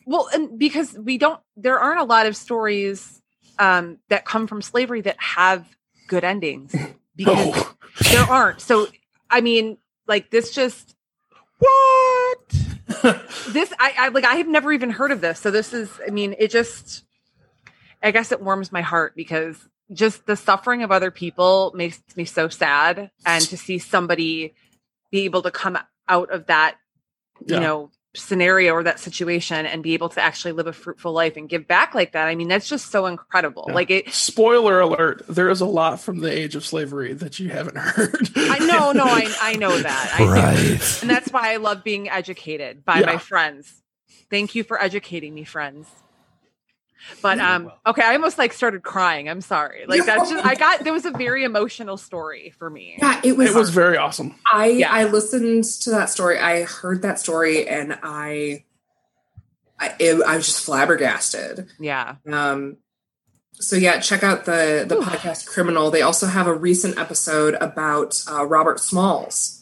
Well, 0.07 0.29
and 0.33 0.59
because 0.59 0.92
we 0.99 1.18
don't 1.18 1.38
there 1.57 1.79
aren't 1.79 2.01
a 2.01 2.05
lot 2.05 2.27
of 2.27 2.37
stories 2.37 3.20
um 3.59 3.99
that 4.09 4.25
come 4.25 4.46
from 4.46 4.62
slavery 4.62 5.03
that 5.03 5.16
have 5.20 5.66
good 6.09 6.25
endings. 6.25 6.75
Because 7.16 7.37
Oh, 7.55 7.75
there 8.12 8.23
aren't. 8.25 8.62
So 8.62 8.87
I 9.29 9.42
mean, 9.42 9.77
like 10.07 10.31
this 10.31 10.53
just 10.53 10.96
what? 11.59 12.49
this 13.51 13.70
I, 13.79 13.92
I 13.99 14.09
like 14.09 14.25
I 14.25 14.37
have 14.37 14.49
never 14.49 14.73
even 14.73 14.88
heard 14.88 15.11
of 15.12 15.20
this. 15.20 15.38
So 15.38 15.51
this 15.51 15.75
is 15.75 15.90
I 16.07 16.11
mean, 16.11 16.35
it 16.38 16.51
just 16.51 17.05
I 18.03 18.11
guess 18.11 18.33
it 18.33 18.41
warms 18.43 18.73
my 18.73 18.81
heart 18.83 19.15
because 19.17 19.57
just 19.93 20.25
the 20.27 20.37
suffering 20.37 20.83
of 20.83 20.91
other 20.93 21.11
people 21.11 21.73
makes 21.75 22.01
me 22.17 22.25
so 22.25 22.49
sad 22.49 23.11
and 23.27 23.45
to 23.49 23.57
see 23.57 23.79
somebody 23.79 24.55
be 25.11 25.25
able 25.25 25.43
to 25.43 25.51
come 25.51 25.77
out 26.09 26.31
of 26.31 26.47
that 26.47 26.77
you 27.47 27.55
Yeah. 27.57 27.61
know 27.61 27.91
scenario 28.17 28.73
or 28.73 28.83
that 28.83 28.99
situation 28.99 29.67
and 29.67 29.85
be 29.85 29.95
able 29.95 30.09
to 30.09 30.21
actually 30.21 30.51
live 30.51 30.67
a 30.67 30.73
fruitful 30.73 31.13
life 31.13 31.37
and 31.37 31.49
give 31.49 31.69
back 31.69 31.95
like 31.95 32.11
that 32.13 32.27
i 32.27 32.35
mean 32.35 32.49
that's 32.49 32.69
just 32.69 32.91
so 32.91 33.07
incredible 33.07 33.65
Yeah. 33.69 33.75
like 33.75 33.91
it 33.91 34.13
spoiler 34.13 34.81
alert: 34.81 35.23
there 35.29 35.49
is 35.49 35.61
a 35.61 35.65
lot 35.67 36.01
from 36.01 36.19
the 36.19 36.31
age 36.31 36.57
of 36.57 36.67
slavery 36.67 37.13
that 37.15 37.39
you 37.39 37.51
haven't 37.51 37.77
heard. 37.79 38.29
i 38.37 38.59
know 38.59 38.91
no 38.93 39.05
i, 39.05 39.33
I 39.41 39.55
know 39.57 39.79
that 39.79 40.15
I 40.15 40.19
do. 40.19 40.29
right. 40.31 40.99
and 41.03 41.09
that's 41.11 41.33
why 41.33 41.53
i 41.53 41.57
love 41.59 41.85
being 41.85 42.09
educated 42.11 42.85
by 42.85 42.99
Yeah. 43.01 43.07
my 43.07 43.19
friends 43.19 43.81
thank 44.29 44.57
you 44.57 44.65
for 44.65 44.81
educating 44.83 45.33
me 45.33 45.45
friends 45.45 45.87
but 47.23 47.39
You're 47.39 47.47
um 47.47 47.65
welcome. 47.65 47.81
okay 47.87 48.03
i 48.03 48.15
almost 48.15 48.39
like 48.39 48.53
started 48.53 48.83
crying 48.83 49.29
i'm 49.29 49.41
sorry 49.41 49.85
like 49.89 50.05
that's 50.07 50.31
just 50.31 50.45
i 50.45 50.55
got 50.55 50.85
there 50.85 50.93
was 50.93 51.05
a 51.05 51.11
very 51.11 51.45
emotional 51.45 51.97
story 51.97 52.53
for 52.59 52.69
me 52.71 52.97
yeah, 52.99 53.21
it 53.25 53.37
was. 53.37 53.51
it 53.51 53.55
was 53.55 53.71
very 53.71 53.97
awesome. 53.97 54.35
I 54.53 54.67
Yeah. 54.67 54.93
I 54.93 55.05
listened 55.05 55.65
to 55.83 55.91
that 55.91 56.11
story. 56.11 56.39
I 56.39 56.63
heard 56.65 57.03
that 57.03 57.19
story, 57.19 57.67
and 57.69 57.99
I, 58.03 58.65
I, 59.79 59.95
it, 59.99 60.23
I 60.27 60.37
was 60.37 60.47
just 60.47 60.65
flabbergasted. 60.65 61.69
yeah 61.79 62.17
Um, 62.31 62.77
so 63.55 63.77
yeah, 63.77 64.01
check 64.01 64.23
out 64.23 64.45
the 64.45 64.85
the 64.89 64.97
Whew. 64.97 65.05
podcast 65.05 65.47
Criminal. 65.47 65.91
They 65.91 66.03
also 66.03 66.27
have 66.27 66.47
a 66.47 66.55
recent 66.55 66.99
episode 66.99 67.55
about 67.61 68.23
uh, 68.31 68.45
Robert 68.47 68.81
Smalls, 68.81 69.60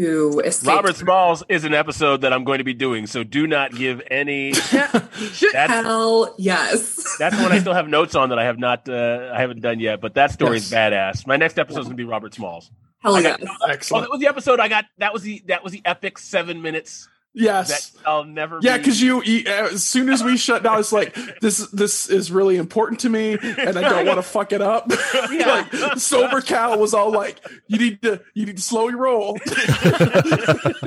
who 0.00 0.40
escaped. 0.40 0.66
Robert 0.74 0.96
Smalls 0.96 1.44
is 1.48 1.64
an 1.64 1.74
episode 1.74 2.22
that 2.22 2.32
I'm 2.32 2.44
going 2.44 2.58
to 2.58 2.64
be 2.64 2.72
doing, 2.74 3.06
so 3.06 3.22
do 3.22 3.46
not 3.46 3.74
give 3.74 4.00
any. 4.10 4.52
That's 4.72 5.52
Hell 5.52 6.34
yes. 6.38 7.16
that's 7.18 7.36
one 7.36 7.52
I 7.52 7.58
still 7.58 7.74
have 7.74 7.86
notes 7.88 8.14
on 8.14 8.30
that 8.30 8.38
I 8.38 8.44
have 8.44 8.58
not 8.58 8.88
uh, 8.88 9.30
I 9.34 9.40
haven't 9.40 9.60
done 9.60 9.78
yet. 9.80 10.00
But 10.00 10.14
that 10.14 10.30
story 10.30 10.56
is 10.56 10.70
badass. 10.70 11.26
My 11.26 11.36
next 11.36 11.58
episode 11.58 11.80
is 11.80 11.84
going 11.86 11.96
to 11.96 12.02
be 12.02 12.08
Robert 12.08 12.32
Smalls. 12.32 12.70
Hell 13.00 13.16
I 13.16 13.20
yes. 13.20 13.36
got- 13.42 13.56
Oh, 13.60 13.66
Excellent. 13.70 14.04
that 14.04 14.10
was 14.10 14.20
the 14.20 14.26
episode 14.28 14.60
I 14.60 14.68
got. 14.68 14.86
That 14.98 15.12
was 15.12 15.22
the 15.22 15.42
that 15.48 15.62
was 15.62 15.72
the 15.74 15.82
epic 15.84 16.16
seven 16.18 16.62
minutes 16.62 17.08
Yes. 17.32 17.90
that 17.90 18.00
I'll 18.08 18.24
never. 18.24 18.58
Yeah, 18.60 18.76
because 18.76 19.00
you, 19.00 19.22
you 19.22 19.44
as 19.46 19.84
soon 19.84 20.08
as 20.08 20.24
we 20.24 20.36
shut 20.36 20.64
down, 20.64 20.80
it's 20.80 20.90
like 20.92 21.16
this. 21.40 21.58
This 21.70 22.08
is 22.10 22.32
really 22.32 22.56
important 22.56 23.00
to 23.00 23.08
me, 23.08 23.38
and 23.40 23.78
I 23.78 23.82
don't 23.88 24.04
want 24.06 24.18
to 24.18 24.22
fuck 24.22 24.52
it 24.52 24.60
up. 24.60 24.90
like 25.30 25.96
sober 25.96 26.40
Cal 26.40 26.78
was 26.78 26.92
all 26.92 27.12
like, 27.12 27.38
"You 27.68 27.78
need 27.78 28.02
to, 28.02 28.20
you 28.34 28.46
need 28.46 28.56
to 28.56 28.62
slowly 28.62 28.94
roll." 28.96 29.38
I 29.46 30.80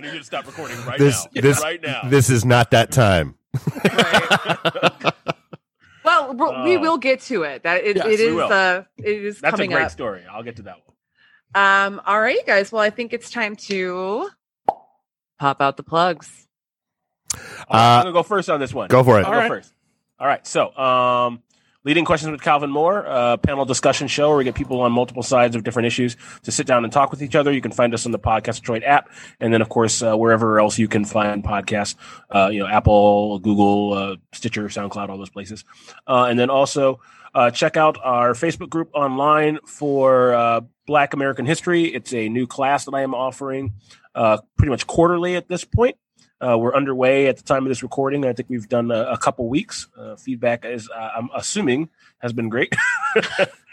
need 0.00 0.12
you 0.12 0.18
to 0.18 0.24
stop 0.24 0.46
recording 0.46 0.76
right 0.86 0.98
This 0.98 1.26
now. 1.34 1.40
this 1.42 1.60
right 1.60 1.82
now. 1.82 2.02
this 2.08 2.30
is 2.30 2.44
not 2.44 2.70
that 2.70 2.92
time. 2.92 3.34
Well, 6.04 6.34
we'll- 6.34 6.64
we 6.64 6.76
will 6.76 6.98
get 6.98 7.20
to 7.22 7.42
it. 7.42 7.62
That 7.64 7.84
it, 7.84 7.96
Yes, 7.96 8.06
it 8.20 8.34
we 8.34 8.40
Uh, 8.40 8.82
it 8.96 9.06
is 9.24 9.40
That's 9.40 9.54
a 9.54 9.56
coming 9.56 9.70
great 9.70 9.84
up. 9.84 9.90
story. 9.90 10.22
I'll 10.30 10.42
get 10.42 10.56
to 10.56 10.62
that 10.62 10.76
one. 10.76 10.86
Um. 11.54 12.00
All 12.06 12.20
right, 12.20 12.44
guys. 12.46 12.70
Well, 12.72 12.80
I 12.82 12.90
think 12.90 13.12
it's 13.12 13.30
time 13.30 13.56
to 13.56 14.30
pop 15.40 15.60
out 15.60 15.76
the 15.76 15.82
plugs. 15.82 16.46
All 17.34 17.40
right, 17.40 17.96
Uh, 17.96 17.98
I'm 17.98 18.02
gonna 18.04 18.12
go 18.12 18.22
first 18.22 18.48
on 18.50 18.60
this 18.60 18.72
one. 18.74 18.88
Go 18.88 19.02
for 19.02 19.18
it. 19.18 19.24
I'll 19.24 19.26
All 19.26 19.32
go 19.32 19.38
right. 19.38 19.48
first. 19.48 19.72
All 20.18 20.26
right. 20.26 20.46
So, 20.46 20.76
um, 20.76 21.42
leading 21.82 22.04
questions 22.04 22.30
with 22.30 22.42
Calvin 22.42 22.70
Moore, 22.70 23.04
a 23.06 23.38
panel 23.38 23.64
discussion 23.64 24.06
show 24.06 24.28
where 24.28 24.36
we 24.36 24.44
get 24.44 24.54
people 24.54 24.80
on 24.82 24.92
multiple 24.92 25.22
sides 25.22 25.56
of 25.56 25.64
different 25.64 25.86
issues 25.86 26.16
to 26.42 26.52
sit 26.52 26.66
down 26.66 26.84
and 26.84 26.92
talk 26.92 27.10
with 27.10 27.22
each 27.22 27.34
other. 27.34 27.50
You 27.52 27.62
can 27.62 27.72
find 27.72 27.94
us 27.94 28.04
on 28.04 28.12
the 28.12 28.18
Podcast 28.18 28.56
Detroit 28.56 28.82
app, 28.84 29.08
and 29.40 29.52
then 29.52 29.62
of 29.62 29.68
course 29.70 30.02
uh, 30.02 30.14
wherever 30.16 30.60
else 30.60 30.78
you 30.78 30.88
can 30.88 31.04
find 31.06 31.42
podcasts. 31.42 31.94
Uh, 32.34 32.50
you 32.52 32.58
know, 32.58 32.66
Apple, 32.66 33.38
Google, 33.38 33.92
uh, 33.94 34.16
Stitcher, 34.32 34.64
SoundCloud, 34.64 35.08
all 35.08 35.16
those 35.18 35.30
places. 35.30 35.64
Uh, 36.06 36.24
and 36.24 36.38
then 36.38 36.50
also 36.50 37.00
uh, 37.34 37.50
check 37.50 37.76
out 37.78 37.96
our 38.02 38.32
Facebook 38.34 38.68
group 38.68 38.90
online 38.92 39.58
for 39.64 40.34
uh, 40.34 40.60
Black 40.86 41.14
American 41.14 41.46
History. 41.46 41.84
It's 41.84 42.12
a 42.12 42.28
new 42.28 42.46
class 42.48 42.84
that 42.86 42.94
I 42.94 43.02
am 43.02 43.14
offering 43.14 43.72
uh, 44.20 44.38
pretty 44.58 44.70
much 44.70 44.86
quarterly 44.86 45.34
at 45.36 45.48
this 45.48 45.64
point. 45.64 45.96
Uh, 46.42 46.56
we're 46.58 46.74
underway 46.74 47.26
at 47.26 47.36
the 47.38 47.42
time 47.42 47.64
of 47.64 47.68
this 47.68 47.82
recording. 47.82 48.24
I 48.26 48.32
think 48.34 48.48
we've 48.50 48.68
done 48.68 48.90
a, 48.90 49.12
a 49.12 49.18
couple 49.18 49.48
weeks. 49.48 49.88
Uh, 49.98 50.16
feedback 50.16 50.64
is, 50.64 50.88
uh, 50.90 51.10
I'm 51.16 51.28
assuming, 51.34 51.88
has 52.18 52.32
been 52.32 52.48
great. 52.48 52.74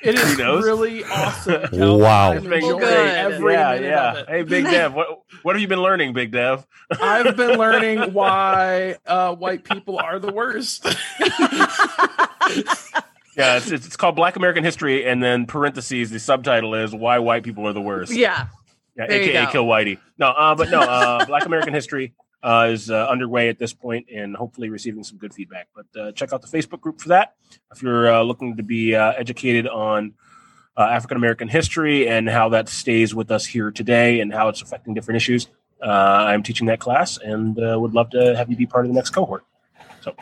It 0.03 0.15
is 0.15 0.37
really 0.37 1.03
awesome. 1.03 1.63
Wow. 1.99 2.31
I'm 2.31 2.37
It's 2.37 2.45
been 2.45 2.53
enjoying 2.55 2.79
good. 2.79 3.07
every 3.15 3.53
yeah, 3.53 3.73
yeah. 3.75 4.23
Hey, 4.27 4.43
Big 4.43 4.65
Dev, 4.75 4.93
what 4.93 5.07
what 5.43 5.55
have 5.55 5.61
you 5.61 5.67
been 5.67 5.81
learning, 5.81 6.13
Big 6.13 6.31
Dev? 6.31 6.65
I've 6.91 7.35
been 7.35 7.57
learning 7.57 8.13
why 8.13 8.97
uh, 9.05 9.35
white 9.35 9.63
people 9.63 9.97
are 9.99 10.19
the 10.19 10.31
worst. 10.31 10.85
Yeah, 13.37 13.57
it's, 13.57 13.69
it's 13.69 13.85
it's 13.85 13.95
called 13.95 14.15
Black 14.15 14.35
American 14.35 14.63
History, 14.63 15.05
and 15.05 15.21
then 15.21 15.45
parentheses 15.45 16.09
the 16.09 16.19
subtitle 16.19 16.73
is 16.73 16.93
Why 16.93 17.19
White 17.19 17.43
People 17.43 17.67
Are 17.67 17.73
the 17.73 17.81
Worst. 17.81 18.11
Yeah. 18.11 18.47
Yeah, 18.97 19.07
There 19.07 19.21
AKA. 19.21 19.51
Kill 19.51 19.65
Whitey. 19.65 19.99
No, 20.17 20.29
uh, 20.29 20.55
but 20.55 20.69
no, 20.69 20.79
uh, 20.79 21.25
Black 21.25 21.45
American 21.45 21.73
History 21.73 22.13
uh, 22.43 22.69
is 22.71 22.89
uh, 22.89 23.07
underway 23.07 23.49
at 23.49 23.59
this 23.59 23.73
point 23.73 24.07
and 24.13 24.35
hopefully 24.35 24.69
receiving 24.69 25.03
some 25.03 25.17
good 25.17 25.33
feedback. 25.33 25.67
But 25.75 25.99
uh, 25.99 26.11
check 26.13 26.33
out 26.33 26.41
the 26.41 26.47
Facebook 26.47 26.81
group 26.81 26.99
for 26.99 27.09
that 27.09 27.35
if 27.71 27.81
you're 27.81 28.11
uh, 28.11 28.21
looking 28.21 28.57
to 28.57 28.63
be 28.63 28.95
uh, 28.95 29.13
educated 29.13 29.67
on 29.67 30.13
uh, 30.77 30.81
African 30.81 31.17
American 31.17 31.47
history 31.47 32.07
and 32.07 32.29
how 32.29 32.49
that 32.49 32.69
stays 32.69 33.13
with 33.13 33.31
us 33.31 33.45
here 33.45 33.71
today 33.71 34.19
and 34.19 34.33
how 34.33 34.47
it's 34.47 34.61
affecting 34.61 34.93
different 34.93 35.17
issues. 35.17 35.47
Uh, 35.81 35.89
I'm 35.89 36.43
teaching 36.43 36.67
that 36.67 36.79
class 36.79 37.17
and 37.17 37.59
uh, 37.59 37.77
would 37.79 37.93
love 37.93 38.09
to 38.11 38.35
have 38.35 38.49
you 38.49 38.55
be 38.55 38.65
part 38.65 38.85
of 38.85 38.89
the 38.89 38.95
next 38.95 39.11
cohort. 39.11 39.45
So, 40.01 40.15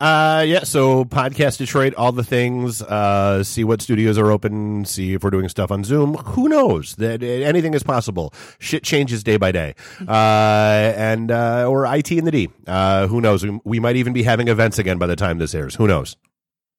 Uh, 0.00 0.42
yeah. 0.46 0.64
So 0.64 1.04
podcast 1.04 1.58
Detroit, 1.58 1.94
all 1.94 2.10
the 2.10 2.24
things. 2.24 2.80
Uh, 2.80 3.44
see 3.44 3.64
what 3.64 3.82
studios 3.82 4.16
are 4.16 4.30
open. 4.30 4.86
See 4.86 5.12
if 5.12 5.22
we're 5.22 5.30
doing 5.30 5.48
stuff 5.50 5.70
on 5.70 5.84
Zoom. 5.84 6.14
Who 6.14 6.48
knows? 6.48 6.96
That 6.96 7.22
anything 7.22 7.74
is 7.74 7.82
possible. 7.82 8.32
Shit 8.58 8.82
changes 8.82 9.22
day 9.22 9.36
by 9.36 9.52
day. 9.52 9.74
Uh, 10.08 10.92
and 10.96 11.30
uh, 11.30 11.66
or 11.68 11.84
IT 11.94 12.10
in 12.10 12.24
the 12.24 12.30
D. 12.30 12.48
Uh, 12.66 13.08
who 13.08 13.20
knows? 13.20 13.44
We, 13.44 13.60
we 13.64 13.80
might 13.80 13.96
even 13.96 14.14
be 14.14 14.22
having 14.22 14.48
events 14.48 14.78
again 14.78 14.96
by 14.96 15.06
the 15.06 15.16
time 15.16 15.36
this 15.38 15.54
airs. 15.54 15.74
Who 15.74 15.86
knows? 15.86 16.16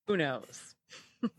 Who 0.07 0.17
knows? 0.17 0.75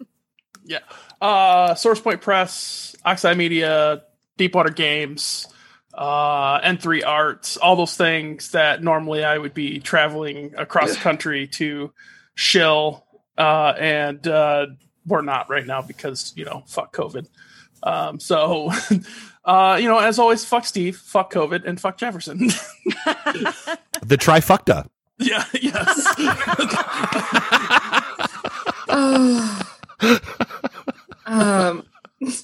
yeah. 0.65 0.79
Uh, 1.21 1.75
Source 1.75 2.01
Point 2.01 2.21
Press, 2.21 2.95
Oxide 3.05 3.37
Media, 3.37 4.03
Deepwater 4.37 4.71
Games, 4.71 5.49
uh, 5.95 6.61
N3 6.61 7.07
Arts, 7.07 7.57
all 7.57 7.77
those 7.77 7.97
things 7.97 8.53
that 8.53 8.83
normally 8.83 9.25
I 9.25 9.39
would 9.39 9.55
be 9.55 9.81
traveling 9.81 10.55
across 10.57 10.97
country 10.97 11.47
to 11.49 11.93
shill. 12.35 13.07
Uh, 13.37 13.75
and 13.79 14.27
uh, 14.27 14.67
we're 15.07 15.23
not 15.23 15.51
right 15.51 15.67
now 15.67 15.83
because, 15.83 16.33
you 16.37 16.45
know, 16.45 16.63
fuck 16.67 16.95
COVID. 16.95 17.27
Um, 17.83 18.21
so, 18.21 18.71
uh, 19.45 19.79
you 19.81 19.89
know, 19.89 19.99
as 19.99 20.19
always, 20.19 20.45
fuck 20.45 20.65
Steve, 20.65 20.97
fuck 20.97 21.33
COVID, 21.33 21.67
and 21.67 21.81
fuck 21.81 21.99
Jefferson. 21.99 22.51
The 24.03 24.17
trifecta. 24.19 24.89
yeah, 25.19 25.45
yes. 25.61 26.07
um, 31.27 31.85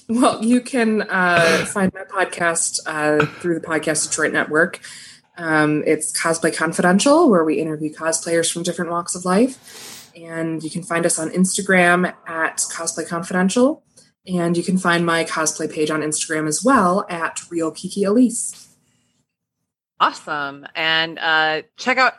well, 0.09 0.43
you 0.43 0.61
can 0.61 1.03
uh, 1.03 1.65
find 1.65 1.91
my 1.93 2.03
podcast 2.03 2.79
uh, 2.85 3.25
through 3.25 3.59
the 3.59 3.65
Podcast 3.65 4.07
Detroit 4.07 4.33
Network. 4.33 4.79
Um, 5.37 5.83
it's 5.85 6.11
Cosplay 6.11 6.55
Confidential, 6.55 7.29
where 7.29 7.45
we 7.45 7.59
interview 7.59 7.93
cosplayers 7.93 8.51
from 8.51 8.63
different 8.63 8.91
walks 8.91 9.15
of 9.15 9.25
life. 9.25 10.11
And 10.15 10.61
you 10.63 10.69
can 10.69 10.83
find 10.83 11.05
us 11.05 11.17
on 11.17 11.29
Instagram 11.29 12.13
at 12.27 12.57
Cosplay 12.57 13.07
Confidential. 13.07 13.83
And 14.27 14.57
you 14.57 14.63
can 14.63 14.77
find 14.77 15.05
my 15.05 15.23
cosplay 15.23 15.71
page 15.71 15.89
on 15.89 16.01
Instagram 16.01 16.47
as 16.47 16.63
well 16.63 17.05
at 17.09 17.39
Real 17.49 17.71
Kiki 17.71 18.03
Elise. 18.03 18.75
Awesome. 19.99 20.67
And 20.75 21.17
uh, 21.19 21.61
check 21.77 21.97
out 21.97 22.15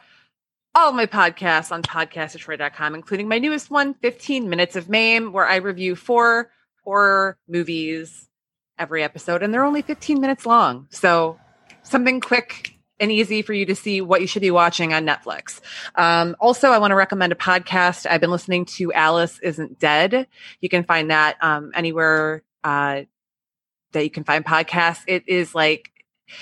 all 0.74 0.92
my 0.92 1.06
podcasts 1.06 1.72
on 1.72 1.82
podcastdetroit.com, 1.82 2.94
including 2.94 3.28
my 3.28 3.38
newest 3.38 3.70
one, 3.70 3.94
15 3.94 4.48
Minutes 4.48 4.76
of 4.76 4.88
Mame, 4.88 5.32
where 5.32 5.46
I 5.46 5.56
review 5.56 5.94
four 5.94 6.50
horror 6.84 7.36
movies 7.48 8.28
every 8.78 9.02
episode, 9.02 9.42
and 9.42 9.52
they're 9.52 9.64
only 9.64 9.82
15 9.82 10.20
minutes 10.20 10.46
long. 10.46 10.88
So 10.90 11.38
something 11.82 12.20
quick 12.20 12.74
and 12.98 13.10
easy 13.10 13.42
for 13.42 13.52
you 13.54 13.66
to 13.66 13.74
see 13.74 14.00
what 14.00 14.20
you 14.20 14.26
should 14.26 14.42
be 14.42 14.50
watching 14.50 14.92
on 14.92 15.06
Netflix. 15.06 15.60
Um, 15.94 16.36
also, 16.38 16.70
I 16.70 16.78
want 16.78 16.90
to 16.90 16.96
recommend 16.96 17.32
a 17.32 17.36
podcast. 17.36 18.06
I've 18.08 18.20
been 18.20 18.30
listening 18.30 18.66
to 18.76 18.92
Alice 18.92 19.38
Isn't 19.42 19.78
Dead. 19.78 20.26
You 20.60 20.68
can 20.68 20.84
find 20.84 21.10
that 21.10 21.36
um, 21.42 21.72
anywhere 21.74 22.42
uh, 22.62 23.02
that 23.92 24.04
you 24.04 24.10
can 24.10 24.24
find 24.24 24.44
podcasts. 24.44 25.02
It 25.06 25.24
is 25.26 25.54
like 25.54 25.90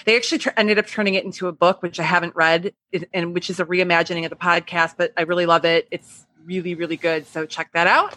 they 0.04 0.16
actually 0.16 0.38
tr- 0.38 0.50
ended 0.56 0.78
up 0.78 0.86
turning 0.86 1.14
it 1.14 1.24
into 1.24 1.46
a 1.46 1.52
book, 1.52 1.82
which 1.82 2.00
I 2.00 2.02
haven't 2.02 2.34
read, 2.36 2.74
and 3.12 3.32
which 3.32 3.50
is 3.50 3.60
a 3.60 3.64
reimagining 3.64 4.24
of 4.24 4.30
the 4.30 4.36
podcast. 4.36 4.94
But 4.96 5.12
I 5.16 5.22
really 5.22 5.46
love 5.46 5.64
it. 5.64 5.88
It's 5.90 6.26
really, 6.48 6.74
really 6.74 6.96
good. 6.96 7.26
So 7.26 7.46
check 7.46 7.70
that 7.74 7.86
out. 7.86 8.16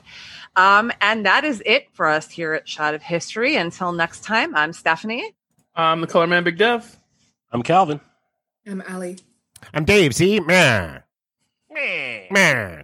Um, 0.56 0.92
and 1.02 1.26
that 1.26 1.44
is 1.44 1.62
it 1.66 1.88
for 1.94 2.08
us 2.08 2.30
here 2.30 2.54
at 2.54 2.68
Shot 2.68 2.96
of 2.96 3.04
History. 3.04 3.56
Until 3.56 3.92
next 3.92 4.24
time, 4.24 4.56
I'm 4.56 4.74
Stephanie. 4.74 5.36
I'm 5.76 6.02
the 6.02 6.08
Color 6.08 6.28
Man 6.28 6.44
Big 6.44 6.58
Dev. 6.58 6.98
I'm 7.52 7.62
Calvin. 7.62 8.00
I'm 8.66 8.82
Allie. 8.88 9.20
I'm 9.74 9.86
Dave. 9.86 10.16
See, 10.16 10.40
meh, 10.40 11.00
Meh. 11.70 12.28
meh. 12.32 12.80